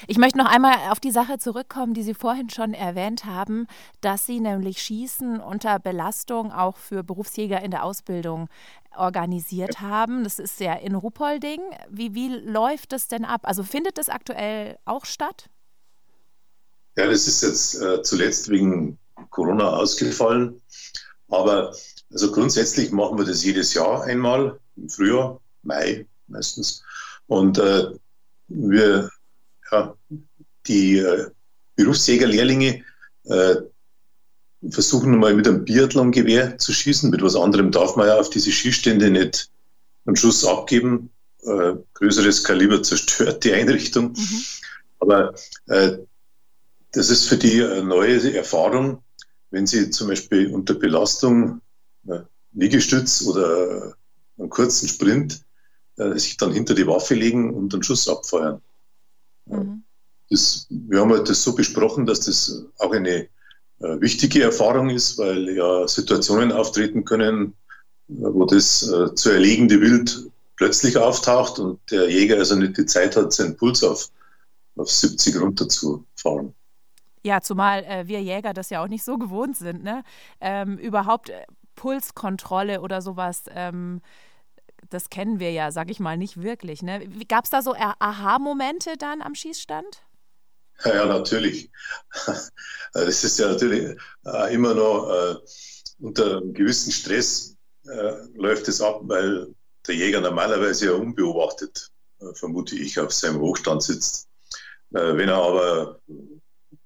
Ich 0.06 0.18
möchte 0.18 0.38
noch 0.38 0.46
einmal 0.46 0.74
auf 0.90 1.00
die 1.00 1.10
Sache 1.10 1.38
zurückkommen, 1.38 1.94
die 1.94 2.02
Sie 2.02 2.14
vorhin 2.14 2.50
schon 2.50 2.74
erwähnt 2.74 3.24
haben, 3.24 3.66
dass 4.00 4.26
Sie 4.26 4.40
nämlich 4.40 4.80
Schießen 4.82 5.40
unter 5.40 5.78
Belastung 5.78 6.52
auch 6.52 6.76
für 6.76 7.02
Berufsjäger 7.02 7.62
in 7.62 7.70
der 7.70 7.84
Ausbildung 7.84 8.48
organisiert 8.96 9.80
haben. 9.80 10.24
Das 10.24 10.38
ist 10.38 10.60
ja 10.60 10.74
in 10.74 10.94
Ruppolding. 10.94 11.60
Wie, 11.90 12.14
wie 12.14 12.28
läuft 12.28 12.92
das 12.92 13.08
denn 13.08 13.24
ab? 13.24 13.42
Also 13.44 13.62
findet 13.62 13.98
das 13.98 14.08
aktuell 14.08 14.78
auch 14.84 15.04
statt? 15.04 15.48
Ja, 16.96 17.06
das 17.06 17.26
ist 17.28 17.42
jetzt 17.42 17.74
äh, 17.80 18.02
zuletzt 18.02 18.48
wegen 18.48 18.98
Corona 19.30 19.68
ausgefallen. 19.68 20.60
Aber 21.28 21.74
also 22.12 22.32
grundsätzlich 22.32 22.92
machen 22.92 23.18
wir 23.18 23.24
das 23.24 23.44
jedes 23.44 23.74
Jahr 23.74 24.04
einmal, 24.04 24.58
im 24.76 24.88
Frühjahr, 24.88 25.40
Mai 25.62 26.06
meistens. 26.28 26.82
Und 27.26 27.58
äh, 27.58 27.90
wir 28.48 29.10
ja, 29.72 29.96
die 30.66 30.98
äh, 30.98 31.26
Berufsjägerlehrlinge 31.76 32.84
äh, 33.24 33.56
versuchen 34.70 35.18
mal 35.18 35.34
mit 35.34 35.46
einem 35.46 35.64
Biathlon-Gewehr 35.64 36.58
zu 36.58 36.72
schießen. 36.72 37.10
Mit 37.10 37.22
was 37.22 37.36
anderem 37.36 37.70
darf 37.70 37.96
man 37.96 38.08
ja 38.08 38.18
auf 38.18 38.30
diese 38.30 38.50
Schießstände 38.50 39.10
nicht 39.10 39.50
einen 40.06 40.16
Schuss 40.16 40.44
abgeben. 40.44 41.10
Äh, 41.42 41.74
größeres 41.94 42.44
Kaliber 42.44 42.82
zerstört 42.82 43.44
die 43.44 43.52
Einrichtung. 43.52 44.12
Mhm. 44.12 44.44
Aber 45.00 45.34
äh, 45.66 45.98
das 46.92 47.10
ist 47.10 47.28
für 47.28 47.36
die 47.36 47.62
eine 47.62 47.84
neue 47.84 48.34
Erfahrung, 48.34 49.02
wenn 49.50 49.66
sie 49.66 49.90
zum 49.90 50.08
Beispiel 50.08 50.52
unter 50.52 50.74
Belastung 50.74 51.60
äh, 52.08 52.20
Liegestütz 52.54 53.22
oder 53.22 53.94
einen 54.38 54.50
kurzen 54.50 54.88
Sprint 54.88 55.42
äh, 55.96 56.18
sich 56.18 56.36
dann 56.36 56.52
hinter 56.52 56.74
die 56.74 56.86
Waffe 56.86 57.14
legen 57.14 57.52
und 57.52 57.72
einen 57.74 57.82
Schuss 57.82 58.08
abfeuern. 58.08 58.62
Mhm. 59.46 59.82
Das, 60.30 60.66
wir 60.70 61.00
haben 61.00 61.12
halt 61.12 61.28
das 61.28 61.42
so 61.42 61.54
besprochen, 61.54 62.04
dass 62.06 62.20
das 62.20 62.64
auch 62.78 62.92
eine 62.92 63.28
äh, 63.80 64.00
wichtige 64.00 64.42
Erfahrung 64.42 64.90
ist, 64.90 65.18
weil 65.18 65.50
ja 65.50 65.86
Situationen 65.86 66.52
auftreten 66.52 67.04
können, 67.04 67.54
äh, 68.08 68.14
wo 68.18 68.44
das 68.44 68.82
äh, 68.88 69.14
zu 69.14 69.30
erlegende 69.30 69.80
Wild 69.80 70.30
plötzlich 70.56 70.96
auftaucht 70.96 71.58
und 71.58 71.78
der 71.90 72.10
Jäger 72.10 72.38
also 72.38 72.56
nicht 72.56 72.76
die 72.78 72.86
Zeit 72.86 73.16
hat, 73.16 73.32
seinen 73.32 73.56
Puls 73.56 73.84
auf, 73.84 74.08
auf 74.76 74.90
70 74.90 75.40
runterzufahren. 75.40 76.54
Ja, 77.22 77.40
zumal 77.40 77.84
äh, 77.84 78.06
wir 78.06 78.22
Jäger 78.22 78.54
das 78.54 78.70
ja 78.70 78.82
auch 78.82 78.88
nicht 78.88 79.04
so 79.04 79.18
gewohnt 79.18 79.56
sind, 79.56 79.82
ne? 79.82 80.04
Ähm, 80.40 80.78
überhaupt 80.78 81.28
äh, 81.28 81.44
Pulskontrolle 81.74 82.80
oder 82.80 83.02
sowas. 83.02 83.44
Ähm, 83.50 84.00
das 84.90 85.10
kennen 85.10 85.40
wir 85.40 85.52
ja, 85.52 85.70
sag 85.70 85.90
ich 85.90 86.00
mal, 86.00 86.16
nicht 86.16 86.42
wirklich. 86.42 86.82
Ne? 86.82 87.08
Gab 87.28 87.44
es 87.44 87.50
da 87.50 87.62
so 87.62 87.74
Aha-Momente 87.74 88.96
dann 88.98 89.22
am 89.22 89.34
Schießstand? 89.34 90.02
Ja, 90.84 91.06
natürlich. 91.06 91.70
Das 92.92 93.24
ist 93.24 93.38
ja 93.38 93.48
natürlich 93.48 93.98
äh, 94.24 94.54
immer 94.54 94.72
noch 94.72 95.10
äh, 95.10 95.36
unter 95.98 96.38
einem 96.38 96.54
gewissen 96.54 96.92
Stress 96.92 97.54
äh, 97.84 98.12
läuft 98.34 98.68
es 98.68 98.80
ab, 98.80 99.00
weil 99.02 99.54
der 99.86 99.94
Jäger 99.94 100.22
normalerweise 100.22 100.86
ja 100.86 100.92
unbeobachtet, 100.92 101.90
vermute 102.32 102.74
ich, 102.74 102.98
auf 102.98 103.12
seinem 103.12 103.40
Hochstand 103.40 103.82
sitzt. 103.82 104.28
Wenn 104.90 105.28
er 105.28 105.36
aber 105.36 106.00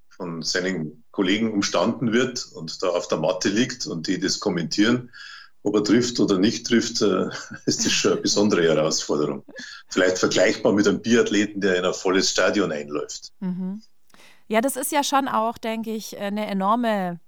von 0.08 0.42
seinen 0.42 1.04
Kollegen 1.12 1.52
umstanden 1.52 2.12
wird 2.12 2.46
und 2.52 2.82
da 2.82 2.88
auf 2.88 3.08
der 3.08 3.18
Matte 3.18 3.48
liegt 3.48 3.86
und 3.86 4.06
die 4.06 4.18
das 4.18 4.40
kommentieren, 4.40 5.10
ob 5.62 5.74
er 5.74 5.84
trifft 5.84 6.20
oder 6.20 6.38
nicht 6.38 6.66
trifft, 6.66 7.02
äh, 7.02 7.26
ist 7.66 7.84
das 7.84 7.92
schon 7.92 8.12
eine 8.12 8.20
besondere 8.20 8.62
Herausforderung. 8.62 9.44
Vielleicht 9.88 10.18
vergleichbar 10.18 10.72
mit 10.72 10.86
einem 10.86 11.02
Biathleten, 11.02 11.60
der 11.60 11.76
in 11.76 11.84
ein 11.84 11.94
volles 11.94 12.30
Stadion 12.30 12.72
einläuft. 12.72 13.32
Mhm. 13.40 13.82
Ja, 14.48 14.60
das 14.60 14.76
ist 14.76 14.90
ja 14.90 15.04
schon 15.04 15.28
auch, 15.28 15.58
denke 15.58 15.92
ich, 15.94 16.18
eine 16.18 16.46
enorme 16.46 17.20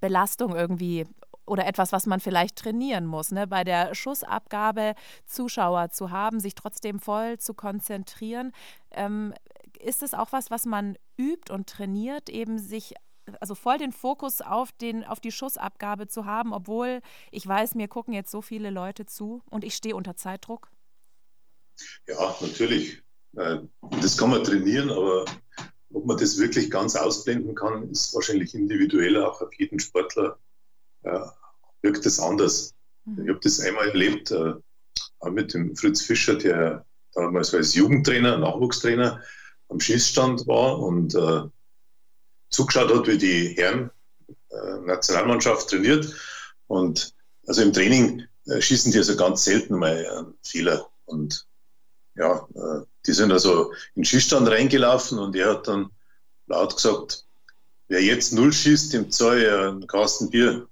Belastung 0.00 0.54
irgendwie 0.54 1.06
oder 1.46 1.66
etwas, 1.66 1.90
was 1.90 2.06
man 2.06 2.20
vielleicht 2.20 2.56
trainieren 2.56 3.06
muss, 3.06 3.32
ne? 3.32 3.48
bei 3.48 3.64
der 3.64 3.94
Schussabgabe 3.94 4.94
Zuschauer 5.26 5.90
zu 5.90 6.12
haben, 6.12 6.38
sich 6.38 6.54
trotzdem 6.54 7.00
voll 7.00 7.38
zu 7.38 7.54
konzentrieren. 7.54 8.52
Ähm, 8.92 9.34
ist 9.80 10.04
es 10.04 10.14
auch 10.14 10.30
was, 10.30 10.50
was 10.50 10.64
man 10.64 10.96
übt 11.18 11.52
und 11.52 11.68
trainiert, 11.68 12.28
eben 12.28 12.58
sich 12.58 12.94
also 13.40 13.54
voll 13.54 13.78
den 13.78 13.92
Fokus 13.92 14.40
auf, 14.40 14.72
den, 14.72 15.04
auf 15.04 15.20
die 15.20 15.32
Schussabgabe 15.32 16.08
zu 16.08 16.24
haben, 16.24 16.52
obwohl 16.52 17.00
ich 17.30 17.46
weiß, 17.46 17.74
mir 17.74 17.88
gucken 17.88 18.14
jetzt 18.14 18.30
so 18.30 18.42
viele 18.42 18.70
Leute 18.70 19.06
zu 19.06 19.42
und 19.50 19.64
ich 19.64 19.74
stehe 19.74 19.96
unter 19.96 20.16
Zeitdruck? 20.16 20.70
Ja, 22.06 22.34
natürlich. 22.40 23.02
Äh, 23.36 23.58
das 24.00 24.16
kann 24.16 24.30
man 24.30 24.44
trainieren, 24.44 24.90
aber 24.90 25.24
ob 25.92 26.06
man 26.06 26.16
das 26.16 26.38
wirklich 26.38 26.70
ganz 26.70 26.96
ausblenden 26.96 27.54
kann, 27.54 27.90
ist 27.90 28.14
wahrscheinlich 28.14 28.54
individuell 28.54 29.22
auch 29.22 29.40
auf 29.40 29.52
jeden 29.54 29.78
Sportler. 29.78 30.38
Ja, 31.04 31.34
wirkt 31.82 32.04
das 32.06 32.20
anders. 32.20 32.74
Mhm. 33.04 33.24
Ich 33.24 33.28
habe 33.30 33.40
das 33.42 33.60
einmal 33.60 33.88
erlebt, 33.88 34.30
äh, 34.30 34.54
auch 35.20 35.30
mit 35.30 35.54
dem 35.54 35.74
Fritz 35.76 36.02
Fischer, 36.02 36.36
der 36.36 36.84
damals 37.14 37.54
als 37.54 37.74
Jugendtrainer, 37.74 38.38
Nachwuchstrainer 38.38 39.20
am 39.68 39.80
Schießstand 39.80 40.46
war 40.46 40.78
und 40.78 41.14
äh, 41.14 41.42
zugeschaut 42.50 42.94
hat, 42.94 43.06
wie 43.06 43.18
die 43.18 43.54
Herren 43.56 43.90
äh, 44.50 44.80
Nationalmannschaft 44.84 45.70
trainiert. 45.70 46.14
Und 46.66 47.14
also 47.46 47.62
im 47.62 47.72
Training 47.72 48.26
äh, 48.46 48.60
schießen 48.60 48.92
die 48.92 48.98
also 48.98 49.16
ganz 49.16 49.44
selten 49.44 49.78
mal 49.78 50.06
einen 50.06 50.34
Fehler. 50.42 50.88
Und 51.04 51.46
ja, 52.14 52.46
äh, 52.54 52.84
die 53.06 53.12
sind 53.12 53.32
also 53.32 53.72
in 53.94 54.02
den 54.02 54.04
Schießstand 54.04 54.48
reingelaufen 54.48 55.18
und 55.18 55.34
er 55.36 55.50
hat 55.50 55.68
dann 55.68 55.90
laut 56.46 56.76
gesagt, 56.76 57.24
wer 57.88 58.02
jetzt 58.02 58.32
null 58.32 58.52
schießt, 58.52 58.92
dem 58.92 59.10
zahle 59.10 59.42
ich 59.42 59.52
einen 59.52 59.86
Kasten 59.86 60.30
Bier. 60.30 60.66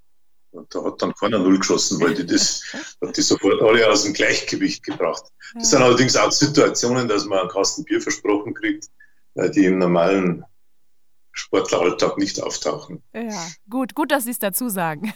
Und 0.51 0.75
da 0.75 0.83
hat 0.83 1.03
dann 1.03 1.15
keiner 1.15 1.39
null 1.39 1.59
geschossen, 1.59 2.01
weil 2.01 2.15
die 2.15 2.27
das 2.27 2.63
hat 3.03 3.17
die 3.17 3.23
sofort 3.23 3.63
alle 3.63 3.89
aus 3.89 4.05
dem 4.05 4.13
Gleichgewicht 4.13 4.83
gebracht. 4.83 5.25
Das 5.55 5.71
sind 5.71 5.83
allerdings 5.83 6.17
auch 6.17 6.33
Situationen, 6.33 7.09
dass 7.09 7.25
man 7.25 7.41
einen 7.41 7.49
Kasten 7.49 7.85
Bier 7.85 8.01
versprochen 8.01 8.55
kriegt, 8.55 8.89
äh, 9.35 9.51
die 9.51 9.67
im 9.67 9.79
normalen 9.79 10.45
Sportleralltag 11.39 12.19
nicht 12.19 12.43
auftauchen. 12.43 13.03
Ja, 13.15 13.47
gut, 13.71 13.95
gut, 13.95 14.11
dass 14.11 14.25
Sie 14.25 14.31
es 14.31 14.39
dazu 14.39 14.69
sagen. 14.69 15.13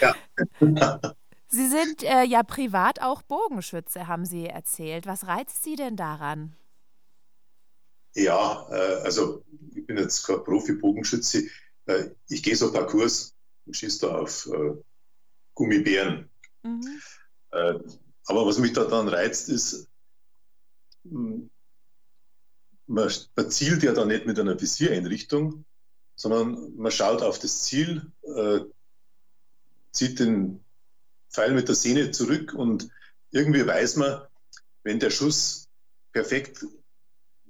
Ja. 0.00 0.14
Sie 1.50 1.66
sind 1.66 2.02
äh, 2.02 2.24
ja 2.24 2.42
privat 2.42 3.00
auch 3.00 3.22
Bogenschütze, 3.22 4.06
haben 4.06 4.26
Sie 4.26 4.46
erzählt. 4.46 5.06
Was 5.06 5.26
reizt 5.26 5.62
Sie 5.62 5.76
denn 5.76 5.96
daran? 5.96 6.54
Ja, 8.14 8.66
äh, 8.70 9.02
also 9.02 9.44
ich 9.74 9.86
bin 9.86 9.96
jetzt 9.96 10.26
kein 10.26 10.44
Profi-Bogenschütze. 10.44 11.44
Äh, 11.86 12.10
ich 12.28 12.42
gehe 12.42 12.54
so 12.54 12.70
Parcours 12.70 13.34
und 13.64 13.76
schieße 13.76 14.06
da 14.06 14.18
auf 14.18 14.46
äh, 14.46 14.74
Gummibären. 15.54 16.28
Mhm. 16.62 17.00
Äh, 17.52 17.74
aber 18.26 18.46
was 18.46 18.58
mich 18.58 18.74
da 18.74 18.84
dann 18.84 19.08
reizt, 19.08 19.48
ist, 19.48 19.88
hm, 21.04 21.48
man, 22.88 23.10
man, 23.36 23.50
zielt 23.50 23.82
ja 23.82 23.92
da 23.92 24.04
nicht 24.04 24.26
mit 24.26 24.38
einer 24.38 24.60
Visiereinrichtung, 24.60 25.64
sondern 26.16 26.74
man 26.76 26.90
schaut 26.90 27.22
auf 27.22 27.38
das 27.38 27.62
Ziel, 27.62 28.10
äh, 28.22 28.60
zieht 29.92 30.18
den 30.18 30.60
Pfeil 31.30 31.52
mit 31.52 31.68
der 31.68 31.74
Sehne 31.74 32.10
zurück 32.10 32.54
und 32.54 32.88
irgendwie 33.30 33.66
weiß 33.66 33.96
man, 33.96 34.22
wenn 34.82 34.98
der 34.98 35.10
Schuss 35.10 35.68
perfekt 36.12 36.64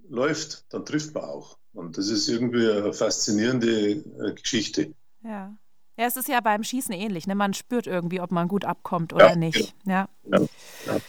läuft, 0.09 0.66
dann 0.70 0.85
trifft 0.85 1.14
man 1.14 1.24
auch. 1.24 1.59
Und 1.72 1.96
das 1.96 2.09
ist 2.09 2.29
irgendwie 2.29 2.68
eine 2.68 2.92
faszinierende 2.92 3.90
äh, 3.90 4.35
Geschichte. 4.35 4.94
Ja. 5.22 5.57
Ja, 5.96 6.07
es 6.07 6.16
ist 6.16 6.29
ja 6.29 6.40
beim 6.40 6.62
Schießen 6.62 6.94
ähnlich. 6.94 7.27
Ne? 7.27 7.35
Man 7.35 7.55
spürt 7.55 7.88
irgendwie, 7.88 8.20
ob 8.20 8.31
man 8.31 8.46
gut 8.46 8.64
abkommt 8.64 9.12
oder 9.12 9.31
ja, 9.31 9.37
nicht. 9.37 9.74
Ja. 9.85 10.09
Ja. 10.24 10.40
ja. 10.87 11.01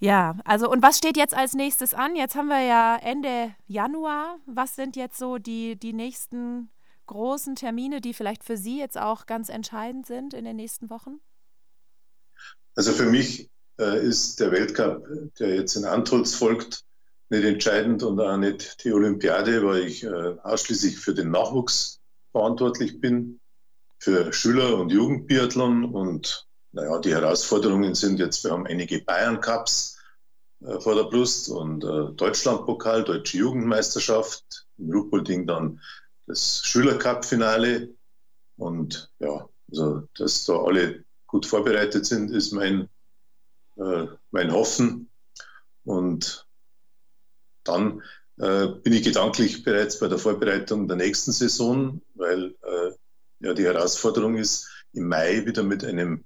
Ja. 0.00 0.36
also 0.44 0.70
und 0.70 0.82
was 0.82 0.98
steht 0.98 1.16
jetzt 1.16 1.34
als 1.34 1.54
nächstes 1.54 1.94
an? 1.94 2.16
Jetzt 2.16 2.34
haben 2.34 2.48
wir 2.48 2.62
ja 2.62 2.96
Ende 2.96 3.54
Januar. 3.66 4.38
Was 4.46 4.76
sind 4.76 4.96
jetzt 4.96 5.18
so 5.18 5.38
die, 5.38 5.76
die 5.76 5.92
nächsten 5.92 6.70
großen 7.06 7.56
Termine, 7.56 8.00
die 8.00 8.14
vielleicht 8.14 8.44
für 8.44 8.56
Sie 8.56 8.78
jetzt 8.78 8.98
auch 8.98 9.26
ganz 9.26 9.48
entscheidend 9.48 10.06
sind 10.06 10.34
in 10.34 10.44
den 10.44 10.56
nächsten 10.56 10.90
Wochen? 10.90 11.20
Also 12.74 12.92
für 12.92 13.06
mich 13.06 13.50
äh, 13.78 14.04
ist 14.06 14.40
der 14.40 14.52
Weltcup, 14.52 15.06
der 15.38 15.54
jetzt 15.56 15.74
in 15.76 15.84
Antolz 15.84 16.34
folgt, 16.34 16.84
nicht 17.30 17.44
entscheidend 17.44 18.02
und 18.02 18.20
auch 18.20 18.36
nicht 18.36 18.84
die 18.84 18.92
Olympiade, 18.92 19.64
weil 19.64 19.84
ich 19.84 20.04
äh, 20.04 20.36
ausschließlich 20.42 20.98
für 20.98 21.14
den 21.14 21.30
Nachwuchs 21.30 22.00
verantwortlich 22.32 23.00
bin, 23.00 23.40
für 23.98 24.32
Schüler- 24.32 24.78
und 24.78 24.90
Jugendbiathlon. 24.90 25.84
Und 25.84 26.48
naja, 26.72 26.98
die 26.98 27.12
Herausforderungen 27.12 27.94
sind 27.94 28.18
jetzt, 28.18 28.44
wir 28.44 28.52
haben 28.52 28.66
einige 28.66 29.00
Bayern-Cups 29.00 29.98
äh, 30.60 30.80
vor 30.80 30.94
der 30.94 31.04
Brust 31.04 31.48
und 31.48 31.84
äh, 31.84 32.14
Deutschlandpokal, 32.14 33.04
Deutsche 33.04 33.38
Jugendmeisterschaft, 33.38 34.66
im 34.78 34.92
Ruhpolding 34.92 35.46
dann 35.46 35.80
das 36.26 36.62
Schülercup-Finale. 36.64 37.94
Und 38.56 39.10
ja, 39.18 39.48
also 39.70 40.08
dass 40.16 40.44
da 40.44 40.62
alle 40.62 41.04
gut 41.26 41.46
vorbereitet 41.46 42.06
sind, 42.06 42.30
ist 42.30 42.52
mein, 42.52 42.88
äh, 43.76 44.06
mein 44.30 44.52
Hoffen. 44.52 45.10
Und 45.84 46.46
dann 47.64 48.02
äh, 48.38 48.68
bin 48.68 48.92
ich 48.92 49.02
gedanklich 49.02 49.64
bereits 49.64 49.98
bei 49.98 50.08
der 50.08 50.18
Vorbereitung 50.18 50.88
der 50.88 50.96
nächsten 50.96 51.32
Saison, 51.32 52.00
weil 52.14 52.54
äh, 52.62 52.90
ja 53.40 53.54
die 53.54 53.64
Herausforderung 53.64 54.36
ist, 54.36 54.68
im 54.92 55.08
Mai 55.08 55.46
wieder 55.46 55.62
mit 55.62 55.84
einem 55.84 56.24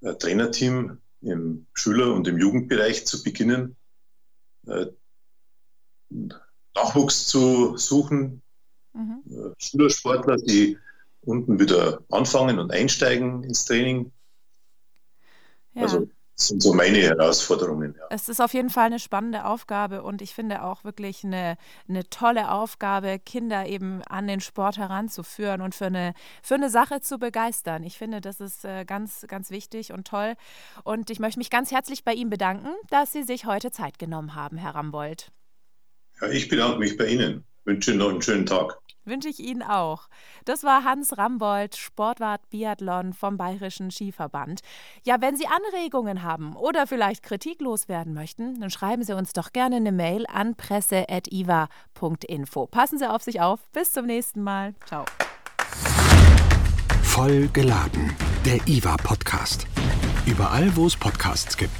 Trainerteam 0.00 1.00
im 1.22 1.66
Schüler- 1.72 2.14
und 2.14 2.28
im 2.28 2.38
Jugendbereich 2.38 3.06
zu 3.06 3.22
beginnen, 3.22 3.76
äh, 4.66 4.86
Nachwuchs 6.74 7.26
zu 7.26 7.76
suchen, 7.76 8.42
mhm. 8.92 9.22
Äh, 9.30 9.54
Schülersportler, 9.58 10.36
die 10.36 10.78
unten 11.22 11.58
wieder 11.58 12.02
anfangen 12.10 12.58
und 12.58 12.70
einsteigen 12.70 13.42
ins 13.42 13.64
Training. 13.64 14.12
Ja. 15.74 15.82
Also 15.82 16.08
das 16.36 16.48
sind 16.48 16.62
so 16.62 16.74
meine 16.74 16.98
Herausforderungen. 16.98 17.94
Ja. 17.98 18.06
Es 18.10 18.28
ist 18.28 18.40
auf 18.40 18.52
jeden 18.52 18.68
Fall 18.68 18.86
eine 18.86 18.98
spannende 18.98 19.46
Aufgabe 19.46 20.02
und 20.02 20.20
ich 20.20 20.34
finde 20.34 20.64
auch 20.64 20.84
wirklich 20.84 21.24
eine, 21.24 21.56
eine 21.88 22.08
tolle 22.10 22.50
Aufgabe, 22.50 23.18
Kinder 23.18 23.66
eben 23.66 24.02
an 24.02 24.26
den 24.26 24.40
Sport 24.40 24.76
heranzuführen 24.76 25.62
und 25.62 25.74
für 25.74 25.86
eine, 25.86 26.12
für 26.42 26.56
eine 26.56 26.68
Sache 26.68 27.00
zu 27.00 27.18
begeistern. 27.18 27.82
Ich 27.84 27.96
finde, 27.96 28.20
das 28.20 28.40
ist 28.40 28.66
äh, 28.66 28.84
ganz, 28.84 29.24
ganz 29.26 29.50
wichtig 29.50 29.92
und 29.92 30.06
toll. 30.06 30.34
Und 30.84 31.08
ich 31.08 31.20
möchte 31.20 31.38
mich 31.38 31.48
ganz 31.48 31.72
herzlich 31.72 32.04
bei 32.04 32.12
Ihnen 32.12 32.28
bedanken, 32.28 32.68
dass 32.90 33.12
Sie 33.12 33.22
sich 33.22 33.46
heute 33.46 33.70
Zeit 33.70 33.98
genommen 33.98 34.34
haben, 34.34 34.58
Herr 34.58 34.74
Rambold. 34.74 35.32
Ja, 36.20 36.28
ich 36.28 36.48
bedanke 36.48 36.78
mich 36.78 36.98
bei 36.98 37.06
Ihnen. 37.06 37.44
Wünsche 37.64 37.92
Ihnen 37.92 38.00
noch 38.00 38.10
einen 38.10 38.20
schönen 38.20 38.44
Tag. 38.44 38.78
Wünsche 39.06 39.28
ich 39.28 39.40
Ihnen 39.40 39.62
auch. 39.62 40.08
Das 40.44 40.64
war 40.64 40.84
Hans 40.84 41.16
Rambold, 41.16 41.76
Sportwart 41.76 42.48
Biathlon 42.50 43.12
vom 43.12 43.36
Bayerischen 43.36 43.90
Skiverband. 43.90 44.60
Ja, 45.04 45.20
wenn 45.20 45.36
Sie 45.36 45.46
Anregungen 45.46 46.22
haben 46.22 46.56
oder 46.56 46.86
vielleicht 46.86 47.22
Kritik 47.22 47.60
loswerden 47.60 48.14
möchten, 48.14 48.58
dann 48.60 48.70
schreiben 48.70 49.04
Sie 49.04 49.14
uns 49.14 49.32
doch 49.32 49.52
gerne 49.52 49.76
eine 49.76 49.92
Mail 49.92 50.26
an 50.26 50.56
presse.iva.info. 50.56 52.66
Passen 52.66 52.98
Sie 52.98 53.08
auf 53.08 53.22
sich 53.22 53.40
auf. 53.40 53.60
Bis 53.72 53.92
zum 53.92 54.06
nächsten 54.06 54.42
Mal. 54.42 54.74
Ciao. 54.84 55.04
Voll 57.02 57.48
geladen. 57.48 58.14
Der 58.44 58.56
IWA 58.68 58.96
Podcast. 58.98 59.66
Überall, 60.26 60.76
wo 60.76 60.86
es 60.86 60.96
Podcasts 60.96 61.56
gibt. 61.56 61.72